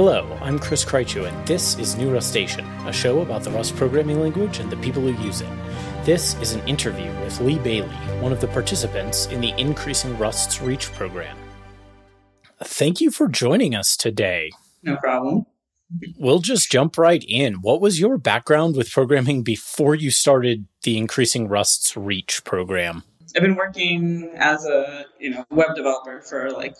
Hello, 0.00 0.38
I'm 0.40 0.60
Chris 0.60 0.84
Krycho, 0.84 1.26
and 1.26 1.44
this 1.44 1.76
is 1.76 1.96
New 1.96 2.12
Rustacean, 2.12 2.64
a 2.86 2.92
show 2.92 3.20
about 3.20 3.42
the 3.42 3.50
Rust 3.50 3.74
programming 3.74 4.20
language 4.20 4.60
and 4.60 4.70
the 4.70 4.76
people 4.76 5.02
who 5.02 5.20
use 5.24 5.40
it. 5.40 5.48
This 6.04 6.40
is 6.40 6.52
an 6.52 6.64
interview 6.68 7.10
with 7.24 7.40
Liz 7.40 7.58
Baillie, 7.58 8.22
one 8.22 8.30
of 8.30 8.40
the 8.40 8.46
participants 8.46 9.26
in 9.26 9.40
the 9.40 9.52
Increasing 9.58 10.16
Rust's 10.16 10.62
REACH 10.62 10.92
program. 10.92 11.36
Thank 12.62 13.00
you 13.00 13.10
for 13.10 13.26
joining 13.26 13.74
us 13.74 13.96
today. 13.96 14.52
No 14.84 14.94
problem. 14.98 15.46
We'll 16.16 16.38
just 16.38 16.70
jump 16.70 16.96
right 16.96 17.24
in. 17.26 17.54
What 17.54 17.80
was 17.80 17.98
your 17.98 18.18
background 18.18 18.76
with 18.76 18.92
programming 18.92 19.42
before 19.42 19.96
you 19.96 20.12
started 20.12 20.68
the 20.84 20.96
Increasing 20.96 21.48
Rust's 21.48 21.96
REACH 21.96 22.44
program? 22.44 23.02
I've 23.34 23.42
been 23.42 23.56
working 23.56 24.30
as 24.36 24.64
a 24.64 25.06
you 25.18 25.30
know 25.30 25.44
web 25.50 25.74
developer 25.74 26.20
for 26.20 26.52
like 26.52 26.76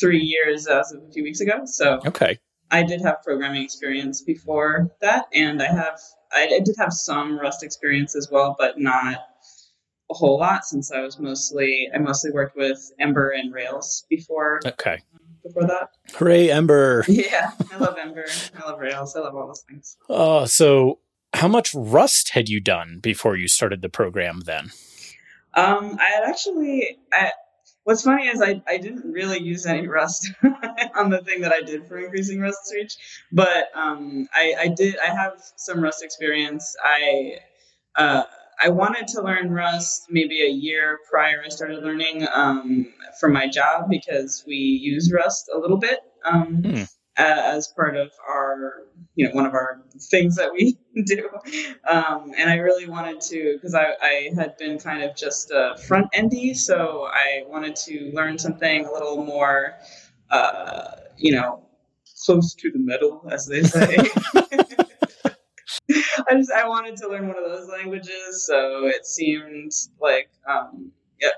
three 0.00 0.18
years 0.18 0.66
as 0.66 0.92
of 0.92 1.04
a 1.08 1.12
few 1.12 1.22
weeks 1.22 1.40
ago. 1.40 1.60
So 1.64 2.00
okay, 2.04 2.38
I 2.70 2.82
did 2.82 3.00
have 3.02 3.22
programming 3.22 3.62
experience 3.62 4.22
before 4.22 4.90
that, 5.00 5.26
and 5.32 5.62
I 5.62 5.66
have 5.66 6.00
I, 6.32 6.44
I 6.46 6.60
did 6.60 6.74
have 6.78 6.92
some 6.92 7.38
Rust 7.38 7.62
experience 7.62 8.14
as 8.14 8.28
well, 8.30 8.56
but 8.58 8.78
not 8.78 9.18
a 10.10 10.14
whole 10.14 10.38
lot 10.38 10.64
since 10.64 10.92
I 10.92 11.00
was 11.00 11.18
mostly 11.18 11.88
I 11.94 11.98
mostly 11.98 12.30
worked 12.30 12.56
with 12.56 12.92
Ember 12.98 13.30
and 13.30 13.52
Rails 13.52 14.04
before. 14.08 14.60
Okay. 14.66 14.98
Before 15.42 15.66
that. 15.66 15.90
Hooray, 16.14 16.50
Ember! 16.50 17.04
Yeah, 17.08 17.52
I 17.72 17.76
love 17.78 17.96
Ember. 17.98 18.26
I 18.58 18.68
love 18.68 18.80
Rails. 18.80 19.16
I 19.16 19.20
love 19.20 19.34
all 19.34 19.46
those 19.46 19.62
things. 19.62 19.96
Uh, 20.10 20.44
so 20.46 20.98
how 21.32 21.48
much 21.48 21.72
Rust 21.74 22.30
had 22.30 22.48
you 22.48 22.60
done 22.60 22.98
before 23.00 23.36
you 23.36 23.48
started 23.48 23.80
the 23.80 23.88
program 23.88 24.40
then? 24.40 24.70
Um, 25.54 25.98
I 25.98 26.10
had 26.14 26.24
actually, 26.24 26.98
I, 27.12 27.30
what's 27.88 28.02
funny 28.02 28.28
is 28.28 28.42
I, 28.42 28.60
I 28.68 28.76
didn't 28.76 29.10
really 29.10 29.40
use 29.40 29.64
any 29.64 29.88
Rust 29.88 30.30
on 30.94 31.08
the 31.08 31.22
thing 31.22 31.40
that 31.40 31.52
I 31.52 31.62
did 31.62 31.88
for 31.88 31.96
increasing 31.96 32.38
Rust 32.38 32.70
reach, 32.74 32.98
but 33.32 33.70
um, 33.74 34.28
I, 34.34 34.54
I 34.60 34.68
did, 34.68 34.96
I 34.98 35.06
have 35.06 35.42
some 35.56 35.80
Rust 35.80 36.04
experience. 36.04 36.76
I, 36.84 37.38
uh, 37.96 38.24
I 38.62 38.68
wanted 38.68 39.08
to 39.08 39.22
learn 39.22 39.50
Rust 39.50 40.08
maybe 40.10 40.42
a 40.42 40.50
year 40.50 40.98
prior 41.10 41.42
I 41.42 41.48
started 41.48 41.82
learning 41.82 42.28
um, 42.30 42.92
for 43.18 43.30
my 43.30 43.48
job 43.48 43.88
because 43.88 44.44
we 44.46 44.56
use 44.56 45.10
Rust 45.10 45.48
a 45.54 45.58
little 45.58 45.78
bit. 45.78 46.00
Um, 46.26 46.62
hmm 46.62 46.82
as 47.18 47.66
part 47.74 47.96
of 47.96 48.12
our, 48.28 48.84
you 49.18 49.24
know, 49.24 49.34
one 49.34 49.44
of 49.44 49.52
our 49.52 49.82
things 50.00 50.36
that 50.36 50.52
we 50.52 50.78
do. 51.04 51.28
Um, 51.90 52.30
and 52.38 52.48
I 52.48 52.54
really 52.58 52.88
wanted 52.88 53.20
to, 53.22 53.54
because 53.54 53.74
I, 53.74 53.96
I 54.00 54.30
had 54.36 54.56
been 54.58 54.78
kind 54.78 55.02
of 55.02 55.16
just 55.16 55.50
a 55.50 55.76
front 55.88 56.06
endy, 56.12 56.54
so 56.54 57.08
I 57.12 57.42
wanted 57.48 57.74
to 57.74 58.12
learn 58.14 58.38
something 58.38 58.86
a 58.86 58.92
little 58.92 59.24
more, 59.24 59.74
uh, 60.30 60.92
you 61.16 61.32
know, 61.32 61.66
close 62.24 62.54
to 62.54 62.70
the 62.70 62.78
metal, 62.78 63.26
as 63.28 63.44
they 63.44 63.64
say. 63.64 63.96
I 66.30 66.34
just 66.36 66.52
I 66.52 66.68
wanted 66.68 66.96
to 66.98 67.08
learn 67.08 67.26
one 67.26 67.38
of 67.38 67.44
those 67.44 67.68
languages, 67.68 68.46
so 68.46 68.86
it 68.86 69.04
seemed 69.04 69.72
like 70.00 70.30
um, 70.48 70.92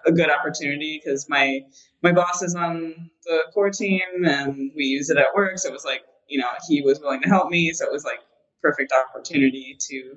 a 0.04 0.12
good 0.12 0.28
opportunity 0.28 1.00
because 1.02 1.30
my 1.30 1.60
my 2.02 2.12
boss 2.12 2.42
is 2.42 2.54
on 2.54 3.10
the 3.24 3.38
core 3.54 3.70
team 3.70 4.02
and 4.24 4.70
we 4.76 4.84
use 4.84 5.08
it 5.08 5.16
at 5.16 5.28
work. 5.34 5.58
So 5.58 5.70
it 5.70 5.72
was 5.72 5.84
like, 5.84 6.02
you 6.30 6.38
know, 6.38 6.48
he 6.68 6.82
was 6.82 7.00
willing 7.00 7.20
to 7.22 7.28
help 7.28 7.50
me. 7.50 7.72
So 7.72 7.84
it 7.84 7.92
was 7.92 8.04
like 8.04 8.20
perfect 8.62 8.92
opportunity 8.92 9.76
to 9.88 10.16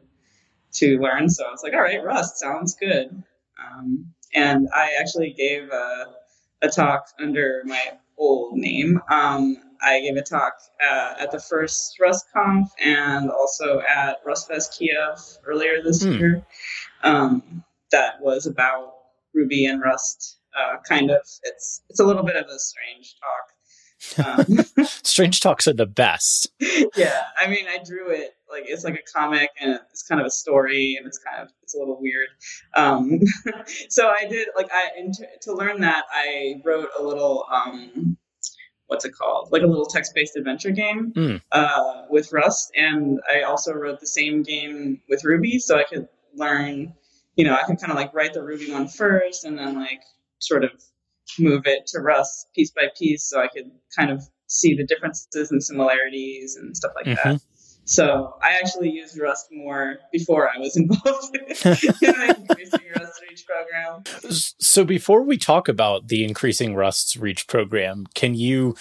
to 0.74 1.00
learn. 1.00 1.30
So 1.30 1.46
I 1.46 1.52
was 1.52 1.62
like, 1.64 1.74
all 1.74 1.82
right, 1.82 2.04
Rust 2.04 2.40
sounds 2.40 2.76
good. 2.76 3.24
Um, 3.60 4.14
and 4.34 4.68
I 4.76 4.92
actually 5.00 5.34
gave 5.34 5.70
a, 5.70 6.06
a 6.64 6.70
talk 6.70 7.08
under 7.20 7.62
my 7.66 7.82
old 8.18 8.58
name. 8.58 9.00
Um, 9.10 9.58
I 9.82 10.00
gave 10.00 10.16
a 10.16 10.24
talk 10.24 10.54
uh, 10.82 11.14
at 11.20 11.32
the 11.32 11.40
first 11.40 11.98
RustConf 12.02 12.70
and 12.84 13.30
also 13.30 13.82
at 13.82 14.26
RustFest 14.26 14.80
Kiev 14.80 15.20
earlier 15.46 15.84
this 15.84 16.04
hmm. 16.04 16.14
year. 16.14 16.46
Um, 17.04 17.64
that 17.92 18.20
was 18.22 18.48
about 18.48 18.94
Ruby 19.36 19.66
and 19.66 19.82
Rust 19.82 20.40
uh, 20.56 20.78
kind 20.88 21.10
of 21.10 21.22
it's 21.44 21.82
it's 21.90 22.00
a 22.00 22.06
little 22.06 22.24
bit 22.24 22.36
of 22.36 22.46
a 22.46 22.60
strange 22.60 23.16
talk. 23.20 23.53
Um, 24.24 24.46
strange 25.04 25.40
talks 25.40 25.68
are 25.68 25.74
the 25.74 25.86
best. 25.86 26.52
yeah, 26.96 27.24
I 27.40 27.48
mean, 27.48 27.66
I 27.68 27.80
drew 27.84 28.12
it 28.12 28.36
like 28.54 28.66
it's 28.68 28.84
like 28.84 28.96
a 28.96 29.18
comic 29.20 29.50
and 29.60 29.80
it's 29.90 30.04
kind 30.04 30.22
of 30.22 30.28
a 30.28 30.32
story 30.32 30.96
and 30.98 31.08
it's 31.08 31.18
kind 31.18 31.42
of 31.42 31.50
it's 31.64 31.76
a 31.76 31.80
little 31.80 32.00
weird. 32.00 32.28
Um, 32.76 33.20
so 33.90 34.10
I 34.10 34.26
did 34.28 34.48
like 34.56 34.70
I 34.72 34.90
and 34.98 35.14
to, 35.14 35.26
to, 35.42 35.54
learn 35.54 35.82
that 35.82 36.04
I 36.12 36.62
wrote 36.64 36.90
a 36.98 37.04
little 37.04 37.46
um, 37.52 38.18
what's 38.88 39.06
it 39.06 39.16
called 39.16 39.50
like 39.52 39.64
a 39.64 39.68
little 39.68 39.86
text-based 39.86 40.36
adventure 40.36 40.72
game 40.72 41.12
mm. 41.16 41.42
uh, 41.52 42.04
with 42.10 42.32
Rust 42.32 42.72
and 42.76 43.20
I 43.30 43.42
also 43.42 43.74
wrote 43.74 44.00
the 44.00 44.08
same 44.08 44.44
game 44.44 45.02
with 45.10 45.24
Ruby 45.24 45.60
so 45.60 45.78
I 45.78 45.84
could 45.84 46.08
learn 46.36 46.94
you 47.36 47.46
know 47.46 47.56
I 47.56 47.64
could 47.64 47.80
kind 47.80 47.92
of 47.92 47.98
like 47.98 48.14
write 48.14 48.34
the 48.34 48.44
Ruby 48.44 48.72
one 48.72 48.88
first 48.88 49.46
and 49.46 49.58
then 49.58 49.76
like 49.76 50.02
sort 50.40 50.64
of 50.64 50.72
move 51.40 51.64
it 51.66 51.88
to 51.88 52.00
Rust 52.00 52.48
piece 52.56 52.72
by 52.72 52.90
piece 52.98 53.24
so 53.24 53.42
I 53.42 53.48
could 53.48 53.72
kind 53.96 54.12
of 54.12 54.24
see 54.48 54.76
the 54.76 54.86
differences 54.86 55.52
and 55.52 55.64
similarities 55.64 56.56
and 56.56 56.76
stuff 56.76 56.92
like 56.96 57.06
mm-hmm. 57.06 57.30
that. 57.32 57.42
So 57.86 58.36
I 58.42 58.52
actually 58.52 58.92
used 58.92 59.20
Rust 59.20 59.48
more 59.52 59.98
before 60.12 60.50
I 60.50 60.58
was 60.58 60.78
involved 60.78 61.36
in 61.36 61.46
the 61.48 62.36
Increasing 62.50 62.80
Rust 62.96 63.22
Reach 63.30 63.46
program. 63.46 64.04
So 64.32 64.86
before 64.86 65.24
we 65.24 65.38
talk 65.38 65.68
about 65.68 66.08
the 66.08 66.24
Increasing 66.24 66.76
Rust's 66.76 67.18
Reach 67.18 67.48
program, 67.48 68.06
can 68.14 68.36
you 68.36 68.76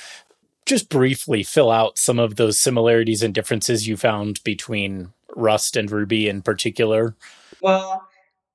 just 0.67 0.89
briefly 0.89 1.43
fill 1.43 1.71
out 1.71 1.99
some 1.99 2.19
of 2.19 2.37
those 2.37 2.61
similarities 2.61 3.23
and 3.23 3.35
differences 3.35 3.89
you 3.89 3.97
found 3.97 4.43
between 4.45 5.13
Rust 5.35 5.77
and 5.77 5.91
Ruby 5.91 6.29
in 6.29 6.43
particular? 6.43 7.17
Well, 7.61 8.07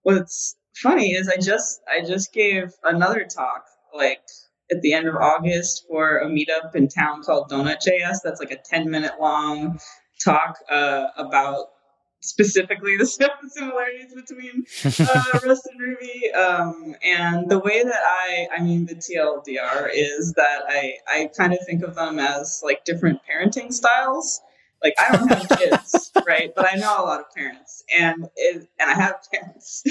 what's 0.03 0.55
funny 0.75 1.11
is 1.11 1.27
I 1.27 1.37
just 1.37 1.81
I 1.91 2.05
just 2.05 2.31
gave 2.33 2.73
another 2.83 3.25
talk 3.25 3.66
like 3.97 4.21
at 4.71 4.81
the 4.81 4.93
end 4.93 5.07
of 5.07 5.15
August 5.15 5.85
for 5.87 6.19
a 6.19 6.27
meetup 6.27 6.75
in 6.75 6.87
town 6.87 7.23
called 7.23 7.49
Donut 7.49 7.77
JS. 7.85 8.17
That's 8.23 8.39
like 8.39 8.51
a 8.51 8.57
10 8.57 8.89
minute 8.89 9.13
long 9.19 9.79
talk 10.23 10.57
uh, 10.69 11.07
about 11.17 11.67
specifically 12.21 12.97
the 12.97 13.05
similarities 13.49 14.13
between 14.13 14.65
uh, 15.07 15.39
Rust 15.45 15.67
and 15.71 15.79
Ruby. 15.79 16.31
Um, 16.31 16.95
and 17.03 17.49
the 17.49 17.59
way 17.59 17.83
that 17.83 18.01
I, 18.03 18.47
I 18.57 18.61
mean, 18.61 18.85
the 18.85 18.95
TLDR 18.95 19.89
is 19.93 20.33
that 20.33 20.63
I, 20.67 20.95
I 21.07 21.29
kind 21.37 21.53
of 21.53 21.59
think 21.65 21.83
of 21.83 21.95
them 21.95 22.19
as 22.19 22.61
like 22.63 22.83
different 22.85 23.19
parenting 23.29 23.71
styles 23.71 24.41
like 24.83 24.93
I 24.99 25.15
don't 25.15 25.27
have 25.29 25.49
kids, 25.57 26.11
right? 26.25 26.53
But 26.55 26.67
I 26.71 26.77
know 26.77 27.03
a 27.03 27.05
lot 27.05 27.19
of 27.19 27.33
parents, 27.35 27.83
and 27.97 28.27
it, 28.35 28.67
and 28.79 28.89
I 28.89 28.93
have 28.93 29.15
parents. 29.31 29.83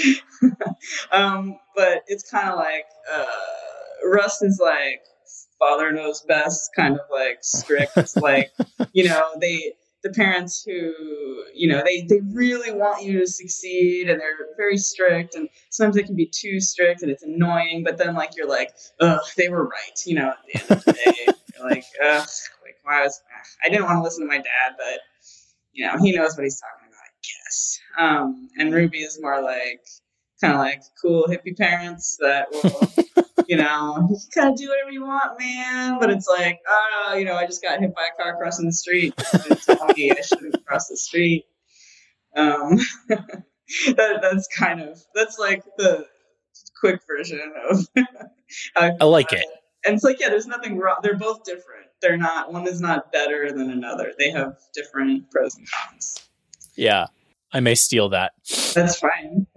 um, 1.11 1.57
but 1.75 2.03
it's 2.07 2.29
kind 2.29 2.49
of 2.49 2.55
like 2.55 2.85
uh, 3.11 3.25
Rust 4.09 4.43
is 4.43 4.59
like 4.61 5.01
father 5.59 5.91
knows 5.91 6.21
best, 6.27 6.69
kind 6.75 6.95
of 6.95 7.05
like 7.11 7.39
strict. 7.41 7.91
like 8.17 8.51
you 8.93 9.05
know 9.05 9.23
they 9.39 9.73
the 10.03 10.11
parents 10.11 10.63
who 10.63 10.93
you 11.53 11.67
know 11.67 11.81
they 11.83 12.05
they 12.07 12.21
really 12.31 12.71
want 12.71 13.03
you 13.03 13.19
to 13.19 13.27
succeed 13.27 14.09
and 14.09 14.21
they're 14.21 14.37
very 14.55 14.77
strict 14.77 15.35
and 15.35 15.49
sometimes 15.71 15.95
they 15.95 16.03
can 16.03 16.15
be 16.15 16.27
too 16.27 16.59
strict 16.59 17.01
and 17.01 17.11
it's 17.11 17.23
annoying 17.23 17.83
but 17.83 17.97
then 17.97 18.13
like 18.13 18.29
you're 18.37 18.47
like 18.47 18.69
ugh 19.01 19.19
they 19.37 19.49
were 19.49 19.65
right 19.65 19.99
you 20.05 20.13
know 20.13 20.29
at 20.29 20.37
the 20.45 20.61
end 20.61 20.71
of 20.71 20.85
the 20.85 20.93
day 20.93 21.27
like 21.63 21.83
ugh 22.05 22.27
I 22.89 23.03
was, 23.03 23.21
I 23.65 23.69
didn't 23.69 23.85
want 23.85 23.97
to 23.97 24.03
listen 24.03 24.23
to 24.23 24.27
my 24.27 24.37
dad, 24.37 24.75
but 24.77 24.99
you 25.73 25.85
know, 25.85 25.97
he 26.01 26.15
knows 26.15 26.35
what 26.35 26.43
he's 26.43 26.59
talking 26.59 26.87
about, 26.87 26.99
I 26.99 27.11
guess. 27.21 27.79
Um, 27.99 28.49
and 28.57 28.73
Ruby 28.73 28.99
is 28.99 29.19
more 29.21 29.41
like 29.41 29.81
kind 30.41 30.53
of 30.53 30.59
like 30.59 30.81
cool 31.01 31.27
hippie 31.27 31.57
parents 31.57 32.17
that 32.19 32.47
will, 32.51 33.05
you 33.47 33.57
know, 33.57 34.07
you 34.09 34.17
kind 34.33 34.49
of 34.49 34.57
do 34.57 34.69
whatever 34.69 34.91
you 34.91 35.03
want, 35.03 35.39
man. 35.39 35.99
But 35.99 36.09
it's 36.09 36.27
like, 36.27 36.59
oh, 36.67 37.15
you 37.17 37.25
know, 37.25 37.35
I 37.35 37.45
just 37.45 37.61
got 37.61 37.79
hit 37.79 37.93
by 37.95 38.07
a 38.13 38.21
car 38.21 38.37
crossing 38.37 38.65
the 38.65 38.73
street. 38.73 39.13
me 39.95 40.11
I 40.11 40.21
shouldn't 40.21 40.65
cross 40.65 40.87
the 40.87 40.97
street. 40.97 41.45
Um, 42.35 42.77
that, 43.09 44.19
that's 44.21 44.47
kind 44.55 44.81
of 44.81 45.01
that's 45.15 45.39
like 45.39 45.63
the 45.77 46.05
quick 46.79 47.01
version 47.07 47.53
of. 47.69 47.87
I, 48.75 48.91
I 49.01 49.05
like 49.05 49.33
it. 49.33 49.45
And 49.85 49.95
it's 49.95 50.03
like, 50.03 50.19
yeah, 50.19 50.29
there's 50.29 50.47
nothing 50.47 50.77
wrong. 50.77 50.97
They're 51.01 51.15
both 51.15 51.43
different 51.43 51.87
they're 52.01 52.17
not 52.17 52.51
one 52.51 52.67
is 52.67 52.81
not 52.81 53.11
better 53.11 53.51
than 53.51 53.71
another. 53.71 54.13
They 54.17 54.29
have 54.31 54.57
different 54.73 55.29
pros 55.31 55.55
and 55.55 55.67
cons. 55.69 56.27
Yeah. 56.75 57.07
I 57.53 57.59
may 57.59 57.75
steal 57.75 58.09
that. 58.09 58.33
That's 58.73 58.99
fine. 58.99 59.47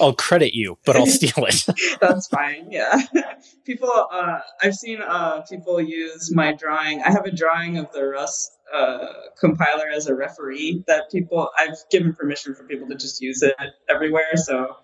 I'll 0.00 0.14
credit 0.14 0.54
you, 0.54 0.78
but 0.84 0.96
I'll 0.96 1.06
steal 1.18 1.44
it. 1.46 1.66
That's 2.00 2.28
fine. 2.28 2.70
Yeah. 2.70 3.00
People, 3.64 3.90
uh, 3.90 4.40
I've 4.62 4.74
seen 4.74 5.00
uh, 5.02 5.42
people 5.48 5.80
use 5.80 6.32
my 6.32 6.52
drawing. 6.52 7.02
I 7.02 7.10
have 7.10 7.24
a 7.24 7.32
drawing 7.32 7.78
of 7.78 7.90
the 7.92 8.04
Rust 8.04 8.52
uh, 8.72 9.06
compiler 9.40 9.88
as 9.92 10.06
a 10.06 10.14
referee 10.14 10.84
that 10.86 11.10
people, 11.10 11.50
I've 11.58 11.76
given 11.90 12.14
permission 12.14 12.54
for 12.54 12.64
people 12.64 12.86
to 12.88 12.94
just 12.94 13.20
use 13.20 13.42
it 13.42 13.54
everywhere. 13.88 14.36
So 14.36 14.76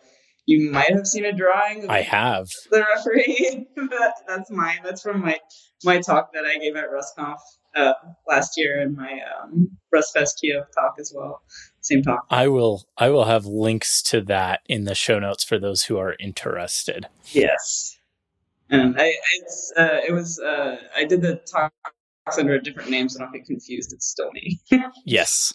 you 0.47 0.71
might 0.71 0.91
have 0.91 1.07
seen 1.07 1.25
a 1.25 1.33
drawing. 1.33 1.89
I 1.89 2.03
have. 2.03 2.49
The 2.71 2.85
referee. 2.97 3.69
that's 4.27 4.51
mine. 4.51 4.79
That's 4.83 5.03
from 5.03 5.21
my 5.21 5.39
my 5.85 6.01
talk 6.01 6.33
that 6.35 6.45
I 6.45 6.59
gave 6.59 6.77
at 6.77 6.87
RustConf 6.91 7.39
uh, 7.75 7.93
last 8.29 8.57
year 8.57 8.81
and 8.81 8.97
my 8.97 9.21
um, 9.43 9.77
Rustfest 9.95 10.41
Kiev 10.41 10.65
talk 10.75 10.95
as 10.99 11.13
well. 11.15 11.43
Same 11.83 12.03
talk. 12.03 12.27
I 12.31 12.49
will 12.49 12.87
I 12.97 13.11
will 13.11 13.25
have 13.25 13.45
links 13.45 14.03
to 14.03 14.21
that 14.23 14.61
in 14.69 14.85
the 14.85 14.95
show 14.95 15.19
notes 15.19 15.45
for 15.45 15.59
those 15.59 15.85
who 15.85 15.99
are 15.99 16.15
interested. 16.19 17.07
Yes, 17.33 17.99
and 18.71 18.95
I 18.99 19.13
it's, 19.35 19.73
uh, 19.77 20.01
it 20.07 20.13
was 20.13 20.39
uh, 20.39 20.77
I 20.97 21.05
did 21.05 21.23
the 21.23 21.37
talks 21.37 22.39
under 22.39 22.55
a 22.55 22.63
different 22.63 22.91
name, 22.91 23.09
so 23.09 23.19
don't 23.19 23.33
get 23.33 23.47
confused. 23.47 23.93
It's 23.93 24.07
still 24.07 24.31
me. 24.33 24.61
yes. 25.05 25.53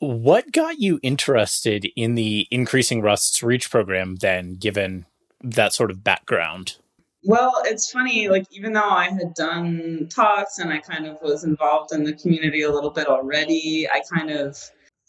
What 0.00 0.52
got 0.52 0.80
you 0.80 1.00
interested 1.02 1.88
in 1.96 2.14
the 2.14 2.46
Increasing 2.50 3.00
Rust's 3.00 3.42
Reach 3.42 3.70
program 3.70 4.16
then, 4.16 4.56
given 4.56 5.06
that 5.42 5.72
sort 5.72 5.90
of 5.90 6.04
background? 6.04 6.76
Well, 7.26 7.52
it's 7.64 7.90
funny, 7.90 8.28
like, 8.28 8.44
even 8.50 8.74
though 8.74 8.88
I 8.88 9.04
had 9.04 9.32
done 9.34 10.08
talks 10.10 10.58
and 10.58 10.70
I 10.70 10.78
kind 10.78 11.06
of 11.06 11.16
was 11.22 11.44
involved 11.44 11.92
in 11.92 12.04
the 12.04 12.12
community 12.12 12.62
a 12.62 12.70
little 12.70 12.90
bit 12.90 13.06
already, 13.06 13.88
I 13.88 14.02
kind 14.12 14.30
of, 14.30 14.58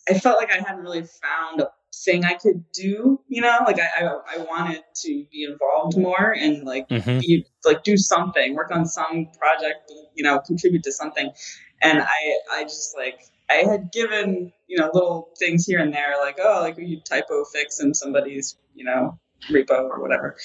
I 0.09 0.19
felt 0.19 0.37
like 0.37 0.51
I 0.51 0.57
hadn't 0.57 0.83
really 0.83 1.03
found 1.03 1.61
a 1.61 1.69
thing 2.03 2.25
I 2.25 2.33
could 2.33 2.63
do, 2.71 3.19
you 3.27 3.41
know, 3.41 3.59
like 3.65 3.79
I, 3.79 4.05
I, 4.05 4.35
I 4.35 4.37
wanted 4.43 4.83
to 5.03 5.25
be 5.31 5.47
involved 5.49 5.97
more 5.97 6.35
and 6.37 6.63
like, 6.63 6.87
mm-hmm. 6.89 7.19
be, 7.19 7.45
like 7.63 7.83
do 7.83 7.97
something, 7.97 8.53
work 8.53 8.71
on 8.71 8.85
some 8.85 9.29
project, 9.39 9.91
you 10.13 10.23
know, 10.23 10.39
contribute 10.39 10.83
to 10.83 10.91
something. 10.91 11.31
And 11.81 12.01
I, 12.01 12.37
I 12.51 12.63
just 12.63 12.95
like, 12.97 13.19
I 13.49 13.63
had 13.69 13.91
given, 13.91 14.51
you 14.67 14.77
know, 14.77 14.89
little 14.93 15.29
things 15.39 15.65
here 15.65 15.79
and 15.79 15.93
there, 15.93 16.15
like, 16.19 16.37
oh, 16.41 16.59
like 16.61 16.77
you 16.77 16.99
typo 16.99 17.45
fix 17.45 17.79
in 17.79 17.93
somebody's, 17.93 18.57
you 18.73 18.83
know, 18.83 19.17
repo 19.49 19.89
or 19.89 20.01
whatever 20.01 20.35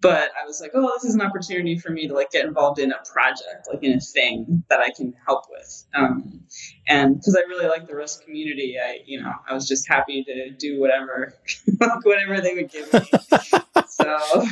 but 0.00 0.30
I 0.40 0.46
was 0.46 0.60
like, 0.60 0.72
oh, 0.74 0.90
this 0.94 1.04
is 1.04 1.14
an 1.14 1.22
opportunity 1.22 1.78
for 1.78 1.90
me 1.90 2.06
to 2.06 2.14
like 2.14 2.30
get 2.30 2.44
involved 2.44 2.78
in 2.78 2.92
a 2.92 2.98
project, 3.10 3.68
like 3.72 3.82
in 3.82 3.94
a 3.94 4.00
thing 4.00 4.62
that 4.68 4.80
I 4.80 4.90
can 4.90 5.14
help 5.26 5.44
with. 5.50 5.84
Um, 5.94 6.42
and 6.86 7.16
because 7.16 7.36
I 7.36 7.48
really 7.48 7.66
like 7.66 7.86
the 7.86 7.94
Rust 7.94 8.24
community, 8.24 8.76
I, 8.78 8.98
you 9.06 9.20
know, 9.20 9.32
I 9.48 9.54
was 9.54 9.66
just 9.66 9.88
happy 9.88 10.22
to 10.24 10.50
do 10.50 10.80
whatever, 10.80 11.34
whatever 12.02 12.40
they 12.40 12.54
would 12.54 12.70
give 12.70 12.92
me. 12.92 13.00
so 13.88 14.16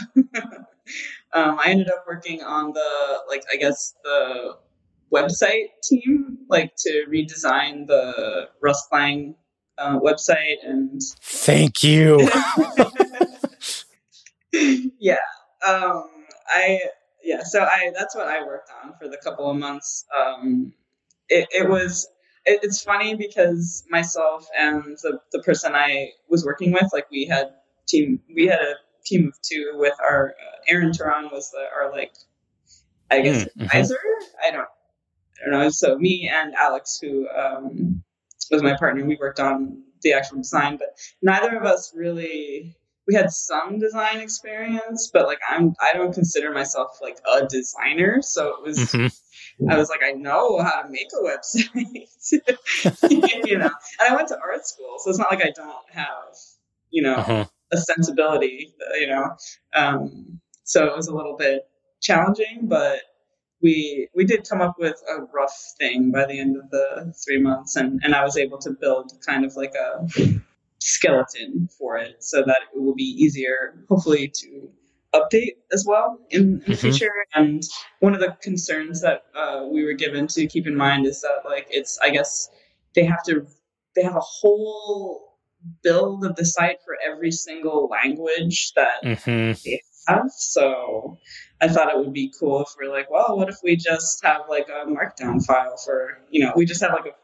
um, 1.35 1.58
I 1.58 1.64
ended 1.67 1.88
up 1.88 2.05
working 2.08 2.43
on 2.43 2.73
the, 2.73 3.19
like, 3.29 3.44
I 3.52 3.56
guess 3.56 3.94
the 4.02 4.56
website 5.12 5.69
team, 5.82 6.38
like 6.49 6.75
to 6.79 7.05
redesign 7.08 7.87
the 7.87 8.49
Rust 8.62 8.87
Lang 8.90 9.35
uh, 9.76 10.00
website 10.00 10.56
and. 10.64 11.02
Thank 11.20 11.85
you. 11.85 12.31
yeah. 15.01 15.17
Um, 15.67 16.05
I 16.49 16.81
yeah. 17.23 17.43
So 17.43 17.62
I 17.62 17.93
that's 17.97 18.15
what 18.15 18.29
I 18.29 18.45
worked 18.45 18.71
on 18.83 18.93
for 19.01 19.09
the 19.09 19.19
couple 19.23 19.51
of 19.51 19.56
months. 19.56 20.05
Um, 20.17 20.73
it, 21.29 21.49
it 21.51 21.69
was 21.69 22.06
it, 22.45 22.61
it's 22.62 22.83
funny 22.83 23.15
because 23.15 23.85
myself 23.91 24.47
and 24.59 24.97
the 25.03 25.19
the 25.33 25.41
person 25.41 25.75
I 25.75 26.11
was 26.29 26.45
working 26.45 26.73
with, 26.73 26.91
like 26.93 27.11
we 27.11 27.27
had 27.27 27.51
team 27.89 28.21
we 28.35 28.47
had 28.47 28.61
a 28.61 28.75
team 29.05 29.29
of 29.29 29.35
two 29.43 29.73
with 29.75 29.95
our 30.01 30.31
uh, 30.31 30.73
Aaron 30.73 30.91
Turon 30.91 31.31
was 31.33 31.50
the, 31.50 31.65
our 31.75 31.91
like 31.93 32.15
I 33.11 33.21
guess 33.21 33.43
mm, 33.43 33.47
mm-hmm. 33.47 33.62
advisor. 33.62 33.99
I 34.47 34.50
don't 34.50 34.69
I 35.41 35.50
don't 35.50 35.61
know. 35.61 35.69
So 35.71 35.99
me 35.99 36.31
and 36.33 36.55
Alex, 36.55 36.99
who 37.00 37.29
um, 37.29 38.03
was 38.50 38.62
my 38.62 38.77
partner, 38.77 39.05
we 39.05 39.17
worked 39.17 39.41
on 39.41 39.83
the 40.03 40.12
actual 40.12 40.39
design, 40.39 40.77
but 40.77 40.97
neither 41.23 41.57
of 41.57 41.65
us 41.65 41.93
really 41.97 42.77
we 43.06 43.15
had 43.15 43.31
some 43.31 43.79
design 43.79 44.21
experience, 44.21 45.11
but 45.12 45.27
like 45.27 45.41
I'm 45.49 45.75
I 45.81 45.97
don't 45.97 46.12
consider 46.12 46.53
myself 46.53 46.99
like 47.03 47.19
a 47.31 47.47
designer. 47.47 48.23
So 48.23 48.56
it 48.56 48.62
was 48.62 48.79
mm-hmm. 48.79 49.71
I 49.71 49.77
was 49.77 49.89
like, 49.89 50.01
I 50.05 50.12
know 50.12 50.61
how 50.61 50.83
to 50.83 50.89
make 50.89 51.09
a 51.12 51.23
website. 51.23 52.09
you 53.47 53.59
know. 53.59 53.71
And 54.01 54.12
I 54.12 54.15
went 54.15 54.29
to 54.29 54.39
art 54.39 54.67
school, 54.67 54.97
so 54.99 55.11
it's 55.11 55.19
not 55.19 55.31
like 55.31 55.45
I 55.45 55.53
don't 55.55 55.91
have, 55.93 56.35
you 56.91 57.03
know, 57.03 57.17
uh-huh. 57.17 57.45
a 57.73 57.77
sensibility, 57.77 58.75
you 58.99 59.09
know. 59.09 59.37
Um, 59.75 60.41
so 60.65 60.87
it 60.87 60.97
was 60.97 61.09
a 61.09 61.15
little 61.15 61.37
bit 61.37 61.62
challenging, 62.00 62.61
but 62.62 63.00
we 63.62 64.09
we 64.15 64.25
did 64.25 64.49
come 64.49 64.61
up 64.61 64.77
with 64.79 65.00
a 65.11 65.23
rough 65.33 65.57
thing 65.79 66.11
by 66.11 66.27
the 66.27 66.39
end 66.39 66.57
of 66.57 66.71
the 66.71 67.15
three 67.25 67.41
months 67.41 67.77
and, 67.77 68.00
and 68.05 68.15
I 68.15 68.23
was 68.23 68.37
able 68.37 68.59
to 68.59 68.71
build 68.71 69.12
kind 69.27 69.45
of 69.45 69.57
like 69.57 69.73
a 69.75 70.07
skeleton 70.85 71.69
for 71.79 71.97
it 71.97 72.23
so 72.23 72.43
that 72.45 72.59
it 72.75 72.81
will 72.81 72.95
be 72.95 73.05
easier, 73.05 73.75
hopefully, 73.89 74.29
to 74.29 74.69
update 75.15 75.57
as 75.73 75.85
well 75.87 76.19
in, 76.31 76.41
in 76.41 76.59
the 76.59 76.65
mm-hmm. 76.65 76.75
future. 76.75 77.13
And 77.35 77.63
one 78.01 78.15
of 78.15 78.21
the 78.21 78.37
concerns 78.43 79.01
that 79.01 79.25
uh, 79.35 79.67
we 79.71 79.85
were 79.85 79.95
given 79.95 80.27
to 80.29 80.47
keep 80.47 80.67
in 80.67 80.77
mind 80.77 81.07
is 81.07 81.23
that, 81.23 81.49
like, 81.49 81.67
it's, 81.71 81.99
I 82.03 82.11
guess, 82.11 82.51
they 82.95 83.05
have 83.05 83.23
to, 83.25 83.47
they 83.97 84.03
have 84.03 84.17
a 84.17 84.21
whole 84.21 85.39
build 85.83 86.25
of 86.27 86.37
the 86.37 86.45
site 86.45 86.79
for 86.85 86.97
every 87.11 87.31
single 87.31 87.89
language 87.89 88.73
that 88.77 89.03
mm-hmm. 89.03 89.53
they 89.65 89.81
have. 90.09 90.31
So 90.37 91.17
I 91.61 91.69
thought 91.69 91.89
it 91.89 91.97
would 91.97 92.13
be 92.13 92.33
cool 92.39 92.61
if 92.61 92.69
we're 92.79 92.93
like, 92.93 93.11
well, 93.11 93.39
what 93.39 93.49
if 93.49 93.57
we 93.65 93.77
just 93.77 94.23
have 94.25 94.43
like 94.51 94.69
a 94.69 94.87
markdown 94.87 95.43
file 95.43 95.77
for, 95.79 96.19
you 96.31 96.45
know, 96.45 96.53
we 96.55 96.67
just 96.67 96.83
have 96.83 96.93
like 96.93 97.07
a 97.07 97.17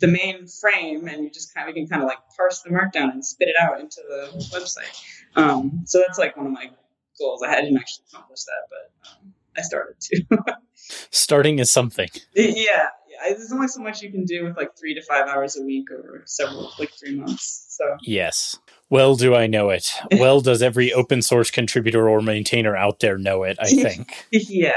the 0.00 0.06
main 0.06 0.46
frame 0.46 1.08
and 1.08 1.24
you 1.24 1.30
just 1.30 1.54
kind 1.54 1.68
of 1.68 1.74
can 1.74 1.86
kind 1.86 2.02
of 2.02 2.08
like 2.08 2.18
parse 2.36 2.62
the 2.62 2.70
markdown 2.70 3.12
and 3.12 3.24
spit 3.24 3.48
it 3.48 3.56
out 3.60 3.80
into 3.80 4.00
the 4.08 4.30
website. 4.52 5.02
Um, 5.36 5.82
so 5.86 6.02
that's 6.06 6.18
like 6.18 6.36
one 6.36 6.46
of 6.46 6.52
my 6.52 6.70
goals. 7.18 7.42
I 7.46 7.60
didn't 7.60 7.78
actually 7.78 8.04
accomplish 8.12 8.44
that, 8.44 8.68
but 8.70 9.10
um, 9.10 9.34
I 9.56 9.62
started 9.62 10.00
to. 10.00 10.56
Starting 11.10 11.58
is 11.58 11.70
something. 11.70 12.08
Yeah, 12.34 12.52
yeah. 12.54 12.88
There's 13.28 13.52
only 13.52 13.68
so 13.68 13.80
much 13.80 14.02
you 14.02 14.10
can 14.10 14.24
do 14.24 14.44
with 14.44 14.56
like 14.56 14.76
three 14.78 14.94
to 14.94 15.02
five 15.02 15.26
hours 15.26 15.56
a 15.56 15.62
week 15.62 15.90
over 15.90 16.22
several, 16.26 16.70
like 16.78 16.92
three 16.92 17.16
months. 17.16 17.66
So 17.70 17.96
yes. 18.02 18.58
Well, 18.88 19.16
do 19.16 19.34
I 19.34 19.46
know 19.46 19.70
it? 19.70 19.90
Well, 20.18 20.40
does 20.40 20.62
every 20.62 20.92
open 20.92 21.22
source 21.22 21.50
contributor 21.50 22.08
or 22.08 22.20
maintainer 22.22 22.76
out 22.76 23.00
there 23.00 23.18
know 23.18 23.42
it? 23.42 23.56
I 23.60 23.66
think. 23.70 24.26
yeah, 24.30 24.72